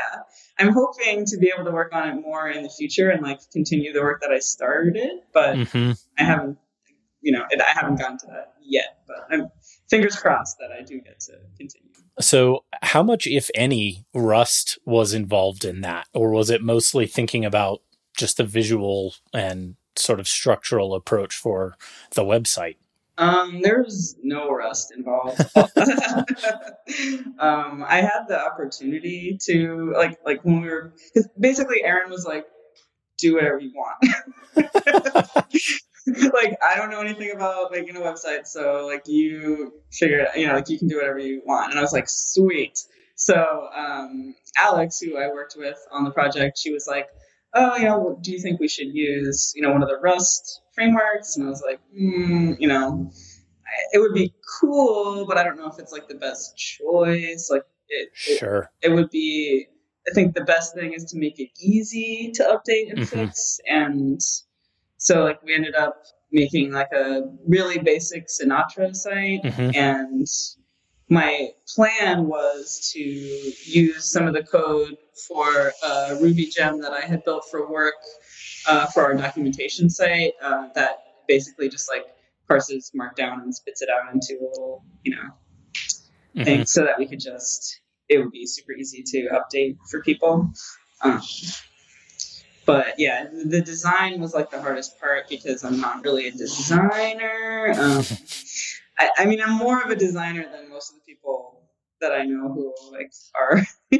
I'm 0.59 0.73
hoping 0.73 1.25
to 1.25 1.37
be 1.37 1.51
able 1.53 1.65
to 1.65 1.71
work 1.71 1.93
on 1.93 2.09
it 2.09 2.21
more 2.21 2.49
in 2.49 2.63
the 2.63 2.69
future 2.69 3.09
and 3.09 3.23
like 3.23 3.39
continue 3.51 3.93
the 3.93 4.01
work 4.01 4.21
that 4.21 4.31
I 4.31 4.39
started, 4.39 5.11
but 5.33 5.55
mm-hmm. 5.55 5.91
I 6.17 6.23
haven't, 6.23 6.57
you 7.21 7.31
know, 7.31 7.43
I 7.51 7.71
haven't 7.73 7.97
gotten 7.97 8.17
to 8.19 8.27
that 8.27 8.53
yet. 8.61 8.99
But 9.07 9.27
I'm 9.31 9.49
fingers 9.89 10.15
crossed 10.15 10.57
that 10.59 10.71
I 10.71 10.83
do 10.83 10.99
get 11.01 11.19
to 11.21 11.33
continue. 11.57 11.89
So, 12.19 12.65
how 12.81 13.01
much, 13.01 13.27
if 13.27 13.49
any, 13.55 14.05
Rust 14.13 14.77
was 14.85 15.13
involved 15.13 15.63
in 15.63 15.81
that, 15.81 16.07
or 16.13 16.31
was 16.31 16.49
it 16.49 16.61
mostly 16.61 17.07
thinking 17.07 17.45
about 17.45 17.81
just 18.15 18.37
the 18.37 18.43
visual 18.43 19.15
and 19.33 19.75
sort 19.95 20.19
of 20.19 20.27
structural 20.27 20.93
approach 20.93 21.35
for 21.35 21.75
the 22.15 22.23
website? 22.23 22.75
Um, 23.19 23.61
there's 23.61 24.15
no 24.23 24.49
rust 24.49 24.93
involved. 24.95 25.39
um, 27.37 27.83
I 27.85 28.01
had 28.01 28.27
the 28.29 28.39
opportunity 28.39 29.37
to 29.43 29.91
like 29.93 30.17
like 30.25 30.45
when 30.45 30.61
we 30.61 30.69
were 30.69 30.93
basically 31.37 31.83
Aaron 31.83 32.09
was 32.09 32.25
like, 32.25 32.45
do 33.17 33.35
whatever 33.35 33.59
you 33.59 33.73
want. 33.75 33.97
like 34.55 34.71
I 36.65 36.77
don't 36.77 36.89
know 36.89 37.01
anything 37.01 37.33
about 37.35 37.73
making 37.73 37.97
a 37.97 37.99
website, 37.99 38.47
so 38.47 38.87
like 38.87 39.03
you 39.05 39.73
figure 39.91 40.19
it, 40.19 40.39
you 40.39 40.47
know, 40.47 40.53
like 40.53 40.69
you 40.69 40.79
can 40.79 40.87
do 40.87 40.95
whatever 40.95 41.19
you 41.19 41.41
want. 41.45 41.71
And 41.71 41.79
I 41.79 41.81
was 41.81 41.91
like, 41.91 42.07
sweet. 42.07 42.79
So 43.15 43.67
um, 43.75 44.33
Alex, 44.57 44.99
who 44.99 45.17
I 45.17 45.27
worked 45.27 45.55
with 45.57 45.77
on 45.91 46.05
the 46.05 46.11
project, 46.11 46.57
she 46.57 46.71
was 46.71 46.87
like, 46.87 47.07
oh, 47.53 47.75
you 47.75 47.83
know, 47.83 48.17
do 48.21 48.31
you 48.31 48.39
think 48.39 48.61
we 48.61 48.69
should 48.69 48.93
use, 48.93 49.51
you 49.55 49.61
know, 49.61 49.71
one 49.71 49.83
of 49.83 49.89
the 49.89 49.99
Rust 50.01 50.61
frameworks? 50.79 51.35
And 51.35 51.45
I 51.45 51.49
was 51.49 51.63
like, 51.65 51.79
mm, 51.97 52.55
you 52.59 52.67
know, 52.67 53.11
it 53.91 53.99
would 53.99 54.13
be 54.13 54.33
cool, 54.59 55.25
but 55.27 55.37
I 55.37 55.43
don't 55.43 55.57
know 55.57 55.67
if 55.67 55.77
it's 55.77 55.91
like 55.91 56.07
the 56.07 56.15
best 56.15 56.57
choice. 56.57 57.49
Like, 57.51 57.63
it, 57.89 58.09
sure, 58.13 58.69
it, 58.81 58.89
it 58.89 58.95
would 58.95 59.09
be. 59.09 59.67
I 60.09 60.13
think 60.13 60.33
the 60.33 60.45
best 60.45 60.73
thing 60.73 60.93
is 60.93 61.03
to 61.11 61.19
make 61.19 61.39
it 61.39 61.49
easy 61.59 62.31
to 62.35 62.43
update 62.43 62.89
and 62.89 62.99
mm-hmm. 62.99 63.25
fix, 63.25 63.59
and 63.67 64.19
so 64.97 65.23
like 65.23 65.43
we 65.43 65.53
ended 65.53 65.75
up 65.75 66.03
making 66.31 66.71
like 66.71 66.91
a 66.93 67.23
really 67.47 67.79
basic 67.79 68.27
Sinatra 68.27 68.95
site, 68.95 69.43
mm-hmm. 69.43 69.71
and 69.75 70.25
my 71.09 71.49
plan 71.75 72.27
was 72.27 72.91
to 72.93 72.99
use 72.99 74.11
some 74.11 74.27
of 74.27 74.33
the 74.33 74.43
code 74.43 74.95
for 75.27 75.73
a 75.83 76.17
Ruby 76.21 76.45
gem 76.45 76.81
that 76.81 76.93
I 76.93 77.01
had 77.01 77.23
built 77.23 77.45
for 77.51 77.69
work 77.69 77.95
uh, 78.67 78.85
for 78.87 79.03
our 79.03 79.13
documentation 79.15 79.89
site 79.89 80.33
uh, 80.41 80.67
that 80.75 80.99
basically 81.27 81.69
just 81.69 81.89
like 81.89 82.05
parses 82.47 82.91
Markdown 82.97 83.43
and 83.43 83.53
spits 83.55 83.81
it 83.81 83.89
out 83.89 84.13
into 84.13 84.33
a 84.41 84.45
little, 84.49 84.83
you 85.03 85.15
know, 85.15 85.29
mm-hmm. 86.35 86.43
thing 86.43 86.65
so 86.65 86.83
that 86.83 86.97
we 86.97 87.07
could 87.07 87.19
just, 87.19 87.81
it 88.07 88.17
would 88.17 88.31
be 88.31 88.45
super 88.45 88.73
easy 88.73 89.03
to 89.03 89.29
update 89.29 89.77
for 89.89 90.01
people. 90.01 90.51
Um, 91.01 91.21
but 92.65 92.95
yeah, 92.97 93.25
the 93.45 93.61
design 93.61 94.19
was 94.19 94.33
like 94.33 94.51
the 94.51 94.61
hardest 94.61 94.99
part 94.99 95.29
because 95.29 95.63
I'm 95.63 95.79
not 95.79 96.03
really 96.03 96.27
a 96.27 96.31
designer. 96.31 97.73
Um, 97.75 98.03
I, 98.97 99.09
I 99.19 99.25
mean, 99.25 99.41
I'm 99.41 99.53
more 99.53 99.81
of 99.81 99.89
a 99.89 99.95
designer 99.95 100.45
than 100.51 100.69
most 100.69 100.91
of 100.91 100.97
the 100.97 101.01
people 101.05 101.63
that 102.01 102.11
I 102.11 102.25
know 102.25 102.53
who 102.53 102.73
like 102.91 103.11
are 103.39 103.63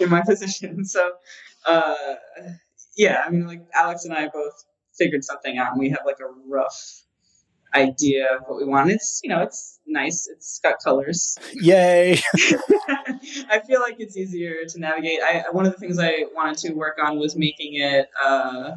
in 0.00 0.08
my 0.08 0.22
position. 0.22 0.84
So, 0.84 1.12
uh, 1.66 1.94
yeah, 2.96 3.22
I 3.24 3.30
mean, 3.30 3.46
like 3.46 3.66
Alex 3.74 4.04
and 4.04 4.14
I 4.14 4.28
both 4.28 4.64
figured 4.94 5.24
something 5.24 5.58
out, 5.58 5.72
and 5.72 5.80
we 5.80 5.90
have 5.90 6.02
like 6.04 6.20
a 6.20 6.30
rough 6.48 7.02
idea 7.74 8.26
of 8.36 8.42
what 8.46 8.58
we 8.58 8.64
want. 8.64 8.90
It's 8.90 9.20
you 9.22 9.30
know, 9.30 9.42
it's 9.42 9.80
nice. 9.86 10.28
It's 10.28 10.60
got 10.62 10.82
colors. 10.82 11.38
Yay! 11.54 12.18
I 13.48 13.60
feel 13.66 13.80
like 13.80 13.96
it's 13.98 14.16
easier 14.16 14.64
to 14.68 14.80
navigate. 14.80 15.20
I 15.22 15.44
one 15.52 15.66
of 15.66 15.72
the 15.72 15.78
things 15.78 15.98
I 15.98 16.24
wanted 16.34 16.58
to 16.58 16.72
work 16.74 16.98
on 17.02 17.18
was 17.18 17.36
making 17.36 17.74
it 17.74 18.08
uh, 18.22 18.72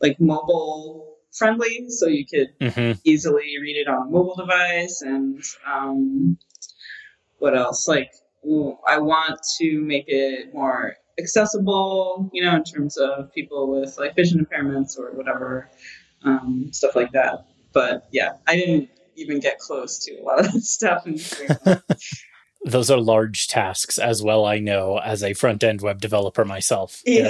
like 0.00 0.20
mobile 0.20 1.16
friendly, 1.32 1.90
so 1.90 2.06
you 2.06 2.26
could 2.26 2.72
hmm 2.72 2.92
easily 3.04 3.54
read 3.60 3.76
it 3.76 3.88
on 3.88 4.08
a 4.08 4.10
mobile 4.10 4.36
device. 4.36 5.02
And 5.02 5.42
um, 5.66 6.38
what 7.38 7.56
else? 7.56 7.86
Like, 7.86 8.10
ooh, 8.44 8.76
I 8.86 8.98
want 8.98 9.40
to 9.58 9.80
make 9.80 10.04
it 10.08 10.52
more 10.52 10.96
accessible. 11.20 12.28
You 12.32 12.44
know, 12.44 12.56
in 12.56 12.64
terms 12.64 12.96
of 12.96 13.32
people 13.32 13.70
with 13.70 13.96
like 13.98 14.16
vision 14.16 14.44
impairments 14.44 14.98
or 14.98 15.12
whatever 15.12 15.68
um, 16.24 16.68
stuff 16.72 16.96
like 16.96 17.12
that. 17.12 17.46
But 17.72 18.08
yeah, 18.12 18.32
I 18.48 18.56
didn't 18.56 18.88
even 19.16 19.38
get 19.40 19.58
close 19.58 19.98
to 20.06 20.12
a 20.20 20.22
lot 20.22 20.40
of 20.40 20.52
that 20.52 20.60
stuff. 20.76 21.04
Those 22.66 22.90
are 22.90 23.00
large 23.00 23.48
tasks 23.48 23.96
as 23.96 24.22
well, 24.22 24.44
I 24.44 24.58
know, 24.58 24.98
as 24.98 25.22
a 25.22 25.32
front 25.32 25.64
end 25.64 25.80
web 25.80 25.98
developer 25.98 26.44
myself. 26.44 27.00
There- 27.06 27.24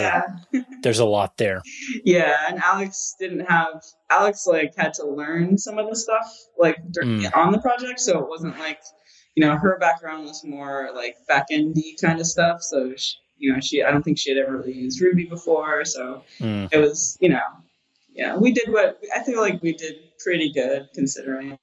yeah. 0.53 0.63
there's 0.83 0.99
a 0.99 1.05
lot 1.05 1.37
there. 1.37 1.63
Yeah, 2.05 2.37
and 2.49 2.61
Alex 2.65 3.15
didn't 3.21 3.47
have 3.49 3.81
Alex 4.11 4.45
like 4.49 4.73
had 4.77 4.93
to 4.95 5.07
learn 5.07 5.57
some 5.57 5.79
of 5.79 5.89
the 5.89 5.95
stuff 5.95 6.27
like 6.59 6.79
dur- 6.91 7.03
Mm. 7.05 7.37
on 7.37 7.53
the 7.53 7.61
project, 7.61 8.01
so 8.01 8.19
it 8.19 8.29
wasn't 8.29 8.59
like 8.59 8.81
you 9.37 9.47
know 9.47 9.57
her 9.57 9.79
background 9.79 10.25
was 10.25 10.43
more 10.45 10.91
like 10.97 11.15
back 11.29 11.47
endy 11.53 11.97
kind 12.03 12.19
of 12.19 12.27
stuff. 12.27 12.61
So 12.63 12.93
she, 12.97 13.15
you 13.41 13.53
know 13.53 13.59
she 13.61 13.83
I 13.83 13.91
don't 13.91 14.03
think 14.05 14.19
she 14.19 14.31
had 14.31 14.39
ever 14.39 14.59
really 14.59 14.73
used 14.73 15.01
Ruby 15.01 15.25
before, 15.25 15.85
so 15.85 16.23
Mm. 16.39 16.69
it 16.73 16.79
was 16.79 17.19
you 17.21 17.29
know 17.31 17.41
yeah 18.15 18.37
we 18.37 18.53
did 18.53 18.69
what 18.73 19.01
I 19.17 19.25
feel 19.25 19.41
like 19.41 19.61
we 19.63 19.73
did 19.73 19.97
pretty 20.23 20.53
good 20.53 20.89
considering. 20.95 21.59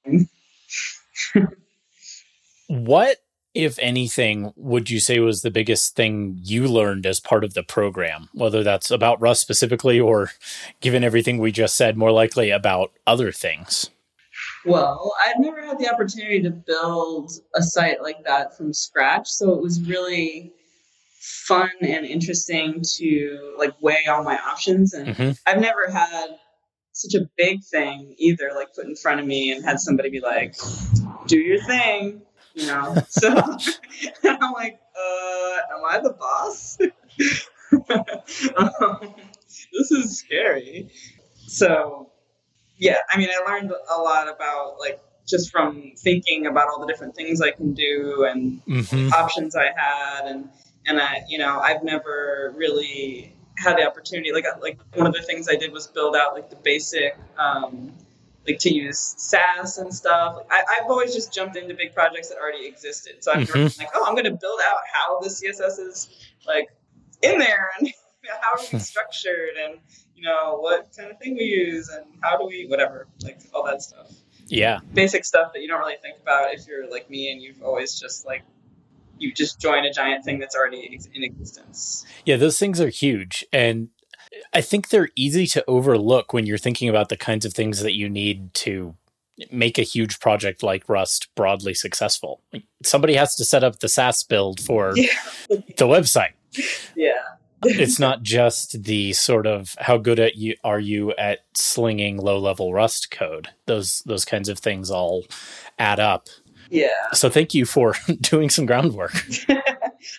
What, 2.68 3.18
if 3.54 3.78
anything, 3.78 4.52
would 4.56 4.90
you 4.90 5.00
say 5.00 5.20
was 5.20 5.40
the 5.40 5.50
biggest 5.50 5.96
thing 5.96 6.38
you 6.42 6.68
learned 6.68 7.06
as 7.06 7.18
part 7.18 7.44
of 7.44 7.54
the 7.54 7.62
program? 7.62 8.28
Whether 8.34 8.62
that's 8.62 8.90
about 8.90 9.20
Rust 9.20 9.40
specifically 9.40 9.98
or 9.98 10.32
given 10.80 11.02
everything 11.02 11.38
we 11.38 11.50
just 11.50 11.76
said, 11.76 11.96
more 11.96 12.12
likely 12.12 12.50
about 12.50 12.92
other 13.06 13.32
things. 13.32 13.90
Well, 14.66 15.14
I've 15.24 15.40
never 15.40 15.64
had 15.64 15.78
the 15.78 15.88
opportunity 15.90 16.42
to 16.42 16.50
build 16.50 17.32
a 17.54 17.62
site 17.62 18.02
like 18.02 18.22
that 18.24 18.56
from 18.56 18.74
scratch, 18.74 19.28
so 19.28 19.52
it 19.52 19.62
was 19.62 19.80
really 19.88 20.52
fun 21.20 21.70
and 21.80 22.06
interesting 22.06 22.82
to 22.96 23.54
like 23.58 23.74
weigh 23.80 24.06
all 24.08 24.22
my 24.22 24.38
options 24.38 24.94
and 24.94 25.16
hmm 25.16 25.30
I've 25.46 25.60
never 25.60 25.90
had 25.90 26.26
such 26.92 27.14
a 27.14 27.28
big 27.36 27.62
thing 27.64 28.14
either 28.18 28.50
like 28.54 28.74
put 28.74 28.86
in 28.86 28.96
front 28.96 29.20
of 29.20 29.26
me 29.26 29.52
and 29.52 29.64
had 29.64 29.80
somebody 29.80 30.10
be 30.10 30.20
like 30.20 30.56
do 31.26 31.38
your 31.38 31.62
thing, 31.62 32.22
you 32.54 32.66
know. 32.66 32.96
So 33.08 33.28
I'm 34.24 34.52
like, 34.52 34.80
uh, 34.96 35.58
am 35.76 35.84
I 35.88 36.00
the 36.02 36.14
boss? 36.18 36.78
um, 38.56 39.14
this 39.72 39.90
is 39.90 40.18
scary. 40.18 40.90
So 41.46 42.10
yeah, 42.76 42.98
I 43.10 43.18
mean, 43.18 43.28
I 43.30 43.50
learned 43.50 43.70
a 43.70 44.00
lot 44.00 44.28
about 44.28 44.78
like 44.78 45.00
just 45.26 45.50
from 45.50 45.92
thinking 45.98 46.46
about 46.46 46.68
all 46.68 46.80
the 46.80 46.86
different 46.86 47.14
things 47.14 47.40
I 47.40 47.50
can 47.50 47.74
do 47.74 48.26
and 48.28 48.60
hmm 48.62 49.10
options 49.12 49.54
I 49.54 49.66
had, 49.76 50.26
and 50.26 50.48
and 50.88 51.00
I, 51.00 51.22
you 51.28 51.38
know, 51.38 51.60
I've 51.60 51.82
never 51.84 52.52
really 52.56 53.34
had 53.56 53.76
the 53.76 53.86
opportunity. 53.86 54.32
Like, 54.32 54.46
like 54.60 54.78
one 54.94 55.06
of 55.06 55.14
the 55.14 55.22
things 55.22 55.48
I 55.48 55.56
did 55.56 55.72
was 55.72 55.86
build 55.86 56.16
out 56.16 56.34
like 56.34 56.50
the 56.50 56.56
basic, 56.56 57.16
um, 57.38 57.92
like 58.46 58.58
to 58.60 58.74
use 58.74 58.98
Sass 59.18 59.78
and 59.78 59.92
stuff. 59.94 60.42
I, 60.50 60.62
I've 60.76 60.90
always 60.90 61.14
just 61.14 61.32
jumped 61.32 61.56
into 61.56 61.74
big 61.74 61.92
projects 61.92 62.28
that 62.30 62.38
already 62.38 62.66
existed, 62.66 63.16
so 63.22 63.32
I'm 63.32 63.44
been 63.44 63.64
like, 63.64 63.90
oh, 63.94 64.04
I'm 64.06 64.14
going 64.14 64.24
to 64.24 64.30
build 64.36 64.60
out 64.66 64.78
how 64.92 65.20
the 65.20 65.28
CSS 65.28 65.78
is 65.78 66.08
like 66.46 66.68
in 67.22 67.38
there 67.38 67.68
and 67.78 67.88
how 68.40 68.52
are 68.52 68.66
we 68.72 68.78
structured 68.78 69.50
and 69.62 69.78
you 70.14 70.22
know 70.22 70.58
what 70.58 70.88
kind 70.96 71.10
of 71.10 71.18
thing 71.18 71.34
we 71.34 71.44
use 71.44 71.88
and 71.88 72.04
how 72.20 72.36
do 72.36 72.46
we 72.46 72.66
whatever 72.66 73.06
like 73.22 73.38
all 73.54 73.64
that 73.64 73.82
stuff 73.82 74.10
Yeah. 74.48 74.80
basic 74.92 75.24
stuff 75.24 75.52
that 75.52 75.62
you 75.62 75.68
don't 75.68 75.80
really 75.80 75.96
think 76.02 76.18
about 76.20 76.52
if 76.52 76.66
you're 76.66 76.90
like 76.90 77.08
me 77.08 77.30
and 77.32 77.40
you've 77.40 77.62
always 77.62 77.98
just 77.98 78.26
like 78.26 78.42
you 79.18 79.32
just 79.32 79.60
join 79.60 79.84
a 79.84 79.92
giant 79.92 80.24
thing 80.24 80.38
that's 80.38 80.54
already 80.56 80.98
in 81.14 81.22
existence. 81.24 82.04
Yeah, 82.24 82.36
those 82.36 82.58
things 82.58 82.80
are 82.80 82.88
huge. 82.88 83.44
And 83.52 83.88
I 84.52 84.60
think 84.60 84.88
they're 84.88 85.08
easy 85.16 85.46
to 85.48 85.64
overlook 85.68 86.32
when 86.32 86.46
you're 86.46 86.58
thinking 86.58 86.88
about 86.88 87.08
the 87.08 87.16
kinds 87.16 87.44
of 87.44 87.54
things 87.54 87.80
that 87.80 87.94
you 87.94 88.08
need 88.08 88.52
to 88.54 88.94
make 89.52 89.78
a 89.78 89.82
huge 89.82 90.18
project 90.20 90.62
like 90.62 90.88
Rust 90.88 91.28
broadly 91.34 91.72
successful. 91.74 92.42
Somebody 92.82 93.14
has 93.14 93.36
to 93.36 93.44
set 93.44 93.62
up 93.62 93.78
the 93.78 93.88
Sass 93.88 94.22
build 94.24 94.60
for 94.60 94.92
Yeah. 94.96 95.06
the 95.48 95.86
website. 95.86 96.32
Yeah. 96.96 97.12
It's 97.64 97.98
not 97.98 98.22
just 98.22 98.84
the 98.84 99.12
sort 99.14 99.44
of 99.46 99.74
how 99.80 99.96
good 99.96 100.20
at 100.20 100.36
you 100.36 100.54
are 100.62 100.78
you 100.78 101.12
at 101.14 101.40
slinging 101.54 102.16
low 102.16 102.38
level 102.38 102.72
Rust 102.72 103.10
code. 103.10 103.48
Those 103.66 104.00
those 104.06 104.24
kinds 104.24 104.48
of 104.48 104.60
things 104.60 104.90
all 104.92 105.24
add 105.76 105.98
up. 105.98 106.28
Yeah. 106.70 107.10
So 107.12 107.30
thank 107.30 107.54
you 107.54 107.64
for 107.64 107.94
doing 108.20 108.50
some 108.50 108.66
groundwork. 108.66 109.14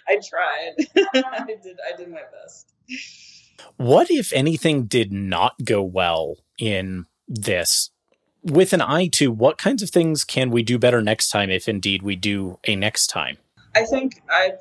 I 0.08 0.20
tried. 0.28 0.76
I 1.16 1.46
did 1.46 1.78
I 1.92 1.98
did 1.98 2.10
my 2.10 2.22
best. 2.32 2.74
What, 3.78 4.10
if 4.10 4.34
anything, 4.34 4.86
did 4.86 5.12
not 5.12 5.54
go 5.64 5.82
well 5.82 6.38
in 6.58 7.06
this? 7.28 7.92
With 8.42 8.74
an 8.74 8.82
eye 8.82 9.08
to 9.14 9.32
what 9.32 9.58
kinds 9.58 9.84
of 9.84 9.90
things 9.90 10.24
can 10.24 10.50
we 10.50 10.64
do 10.64 10.80
better 10.80 11.02
next 11.02 11.30
time, 11.30 11.50
if 11.50 11.68
indeed 11.68 12.02
we 12.02 12.16
do 12.16 12.58
a 12.66 12.76
next 12.76 13.08
time? 13.08 13.38
I 13.76 13.84
think 13.84 14.22
I 14.30 14.54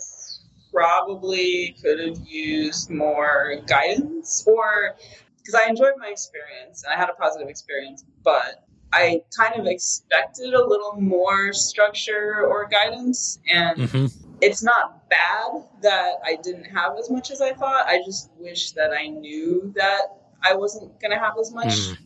probably 0.73 1.77
could 1.81 1.99
have 2.01 2.19
used 2.27 2.91
more 2.91 3.63
guidance 3.67 4.45
or 4.47 4.97
because 5.39 5.55
I 5.55 5.69
enjoyed 5.69 5.95
my 5.99 6.09
experience 6.09 6.85
and 6.85 6.93
I 6.93 6.97
had 6.97 7.09
a 7.09 7.15
positive 7.15 7.49
experience, 7.49 8.05
but 8.23 8.68
I 8.93 9.23
kind 9.37 9.61
of 9.61 9.67
expected 9.67 10.55
a 10.55 10.67
little 10.67 10.97
more 11.01 11.53
structure 11.53 12.47
or 12.47 12.67
guidance 12.67 13.39
and 13.49 13.89
hmm 13.91 14.07
it's 14.41 14.63
not 14.63 15.09
bad 15.11 15.65
that 15.83 16.13
I 16.25 16.37
didn't 16.43 16.67
have 16.67 16.97
as 16.97 17.11
much 17.11 17.33
as 17.33 17.41
I 17.41 17.53
thought. 17.55 17.89
I 17.89 18.01
just 18.05 18.31
wish 18.39 18.71
that 18.73 18.93
I 18.93 19.09
knew 19.09 19.73
that 19.75 20.03
I 20.43 20.55
wasn't 20.55 21.01
going 21.01 21.11
to 21.11 21.19
have 21.19 21.35
as 21.41 21.53
much 21.53 21.67
Mm. 21.67 21.97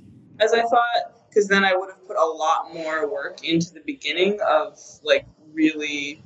as 0.40 0.54
I 0.54 0.62
thought, 0.62 1.28
because 1.28 1.46
then 1.46 1.62
I 1.62 1.74
would 1.76 1.90
have 1.90 2.06
put 2.06 2.16
a 2.16 2.24
lot 2.24 2.72
more 2.72 3.06
work 3.06 3.44
into 3.44 3.74
the 3.74 3.82
beginning 3.84 4.40
of 4.40 4.78
like 5.02 5.26
really 5.52 6.22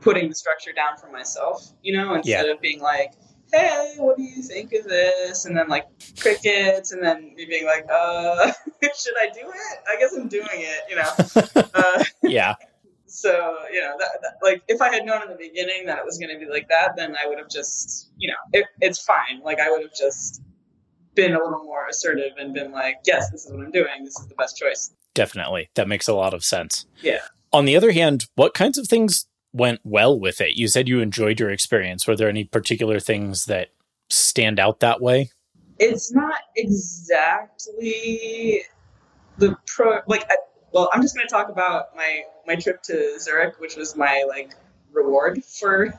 putting 0.00 0.30
the 0.30 0.34
structure 0.34 0.72
down 0.72 0.96
for 0.96 1.10
myself, 1.10 1.72
you 1.82 1.92
know, 1.92 2.14
instead 2.14 2.48
of 2.48 2.60
being 2.60 2.80
like, 2.80 3.12
hey, 3.52 3.94
what 3.98 4.16
do 4.16 4.22
you 4.22 4.42
think 4.42 4.72
of 4.72 4.84
this? 4.84 5.44
And 5.44 5.56
then 5.56 5.68
like 5.68 5.86
crickets, 6.18 6.92
and 6.92 7.02
then 7.02 7.34
me 7.34 7.46
being 7.46 7.66
like, 7.66 7.86
uh, 7.92 8.52
should 8.82 9.14
I 9.20 9.26
do 9.32 9.40
it? 9.48 9.78
I 9.88 9.98
guess 9.98 10.12
I'm 10.14 10.28
doing 10.28 10.46
it, 10.52 10.80
you 10.88 10.96
know. 10.96 11.62
Uh, 11.74 12.04
Yeah. 12.22 12.54
so 13.06 13.56
you 13.72 13.80
know 13.80 13.96
that, 13.98 14.08
that- 14.22 14.34
like 14.40 14.62
if 14.68 14.80
i 14.80 14.88
had 14.88 15.04
known 15.04 15.20
in 15.22 15.28
the 15.30 15.34
beginning 15.34 15.84
that 15.84 15.98
it 15.98 16.04
was 16.04 16.16
going 16.16 16.32
to 16.32 16.38
be 16.38 16.48
like 16.48 16.68
that 16.68 16.92
then 16.96 17.16
i 17.20 17.26
would 17.26 17.38
have 17.38 17.48
just 17.50 18.08
you 18.16 18.28
know 18.28 18.36
it, 18.52 18.64
it's 18.80 19.02
fine 19.02 19.40
like 19.44 19.58
i 19.58 19.68
would 19.68 19.82
have 19.82 19.92
just 19.92 20.40
been 21.16 21.32
a 21.32 21.38
little 21.42 21.64
more 21.64 21.88
assertive 21.88 22.30
and 22.38 22.54
been 22.54 22.70
like 22.70 22.94
yes 23.04 23.28
this 23.32 23.44
is 23.46 23.50
what 23.52 23.60
i'm 23.64 23.72
doing 23.72 24.04
this 24.04 24.16
is 24.20 24.28
the 24.28 24.34
best 24.36 24.56
choice 24.56 24.92
Definitely. 25.12 25.70
That 25.74 25.88
makes 25.88 26.06
a 26.06 26.14
lot 26.14 26.32
of 26.34 26.44
sense. 26.44 26.86
Yeah. 27.02 27.18
On 27.52 27.64
the 27.64 27.74
other 27.76 27.90
hand, 27.90 28.26
what 28.36 28.54
kinds 28.54 28.78
of 28.78 28.86
things 28.86 29.26
went 29.52 29.80
well 29.84 30.18
with 30.18 30.40
it? 30.40 30.56
You 30.56 30.68
said 30.68 30.88
you 30.88 31.00
enjoyed 31.00 31.40
your 31.40 31.50
experience. 31.50 32.06
Were 32.06 32.16
there 32.16 32.28
any 32.28 32.44
particular 32.44 33.00
things 33.00 33.46
that 33.46 33.68
stand 34.08 34.58
out 34.58 34.80
that 34.80 35.00
way? 35.00 35.30
it's 35.82 36.12
not 36.12 36.42
exactly 36.56 37.80
the 39.38 39.56
pro 39.66 40.00
like 40.06 40.22
I, 40.28 40.36
well 40.72 40.90
i'm 40.92 41.00
just 41.00 41.16
going 41.16 41.26
to 41.26 41.32
talk 41.32 41.48
about 41.48 41.96
my 41.96 42.24
my 42.46 42.54
trip 42.54 42.82
to 42.82 43.18
zurich 43.18 43.58
which 43.58 43.76
was 43.76 43.96
my 43.96 44.24
like 44.28 44.54
reward 44.92 45.42
for 45.42 45.94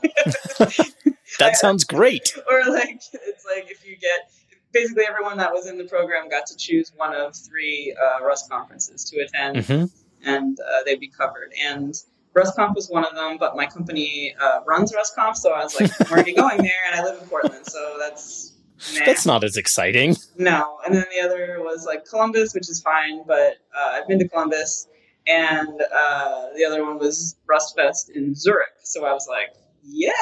That 1.38 1.56
sounds 1.56 1.84
great. 1.84 2.34
or 2.50 2.64
like 2.70 3.00
it's 3.12 3.44
like 3.44 3.70
if 3.70 3.86
you 3.86 3.96
get 3.96 4.30
basically 4.72 5.04
everyone 5.08 5.38
that 5.38 5.52
was 5.52 5.66
in 5.66 5.78
the 5.78 5.84
program 5.84 6.28
got 6.28 6.46
to 6.46 6.56
choose 6.56 6.92
one 6.96 7.14
of 7.14 7.34
three 7.34 7.94
uh, 8.00 8.24
Rust 8.24 8.50
conferences 8.50 9.04
to 9.04 9.20
attend, 9.20 9.64
hmm 9.66 9.84
and 10.24 10.56
uh, 10.60 10.84
they'd 10.84 11.00
be 11.00 11.08
covered. 11.08 11.52
And 11.60 11.94
RustConf 12.34 12.74
was 12.74 12.88
one 12.88 13.04
of 13.04 13.14
them, 13.14 13.36
but 13.38 13.56
my 13.56 13.66
company 13.66 14.34
uh, 14.40 14.60
runs 14.66 14.92
RustConf, 14.92 15.36
so 15.36 15.52
I 15.52 15.62
was 15.62 15.78
like, 15.78 15.90
I'm 16.00 16.12
already 16.12 16.34
going 16.34 16.56
there, 16.62 16.72
and 16.90 17.00
I 17.00 17.04
live 17.04 17.22
in 17.22 17.28
Portland, 17.28 17.66
so 17.66 17.96
that's 17.98 18.54
nah. 18.94 19.04
That's 19.04 19.26
not 19.26 19.44
as 19.44 19.56
exciting. 19.56 20.16
no. 20.38 20.78
And 20.86 20.94
then 20.94 21.04
the 21.14 21.20
other 21.24 21.58
was 21.60 21.84
like 21.86 22.04
Columbus, 22.06 22.54
which 22.54 22.68
is 22.70 22.80
fine, 22.80 23.22
but 23.26 23.58
uh, 23.76 23.90
I've 23.92 24.08
been 24.08 24.18
to 24.18 24.28
Columbus, 24.28 24.88
and 25.26 25.68
uh, 25.68 26.46
the 26.56 26.64
other 26.64 26.84
one 26.84 26.98
was 26.98 27.36
Rustfest 27.50 28.10
in 28.14 28.34
Zurich, 28.34 28.80
so 28.82 29.04
I 29.04 29.12
was 29.12 29.26
like, 29.28 29.54
yeah, 29.82 30.12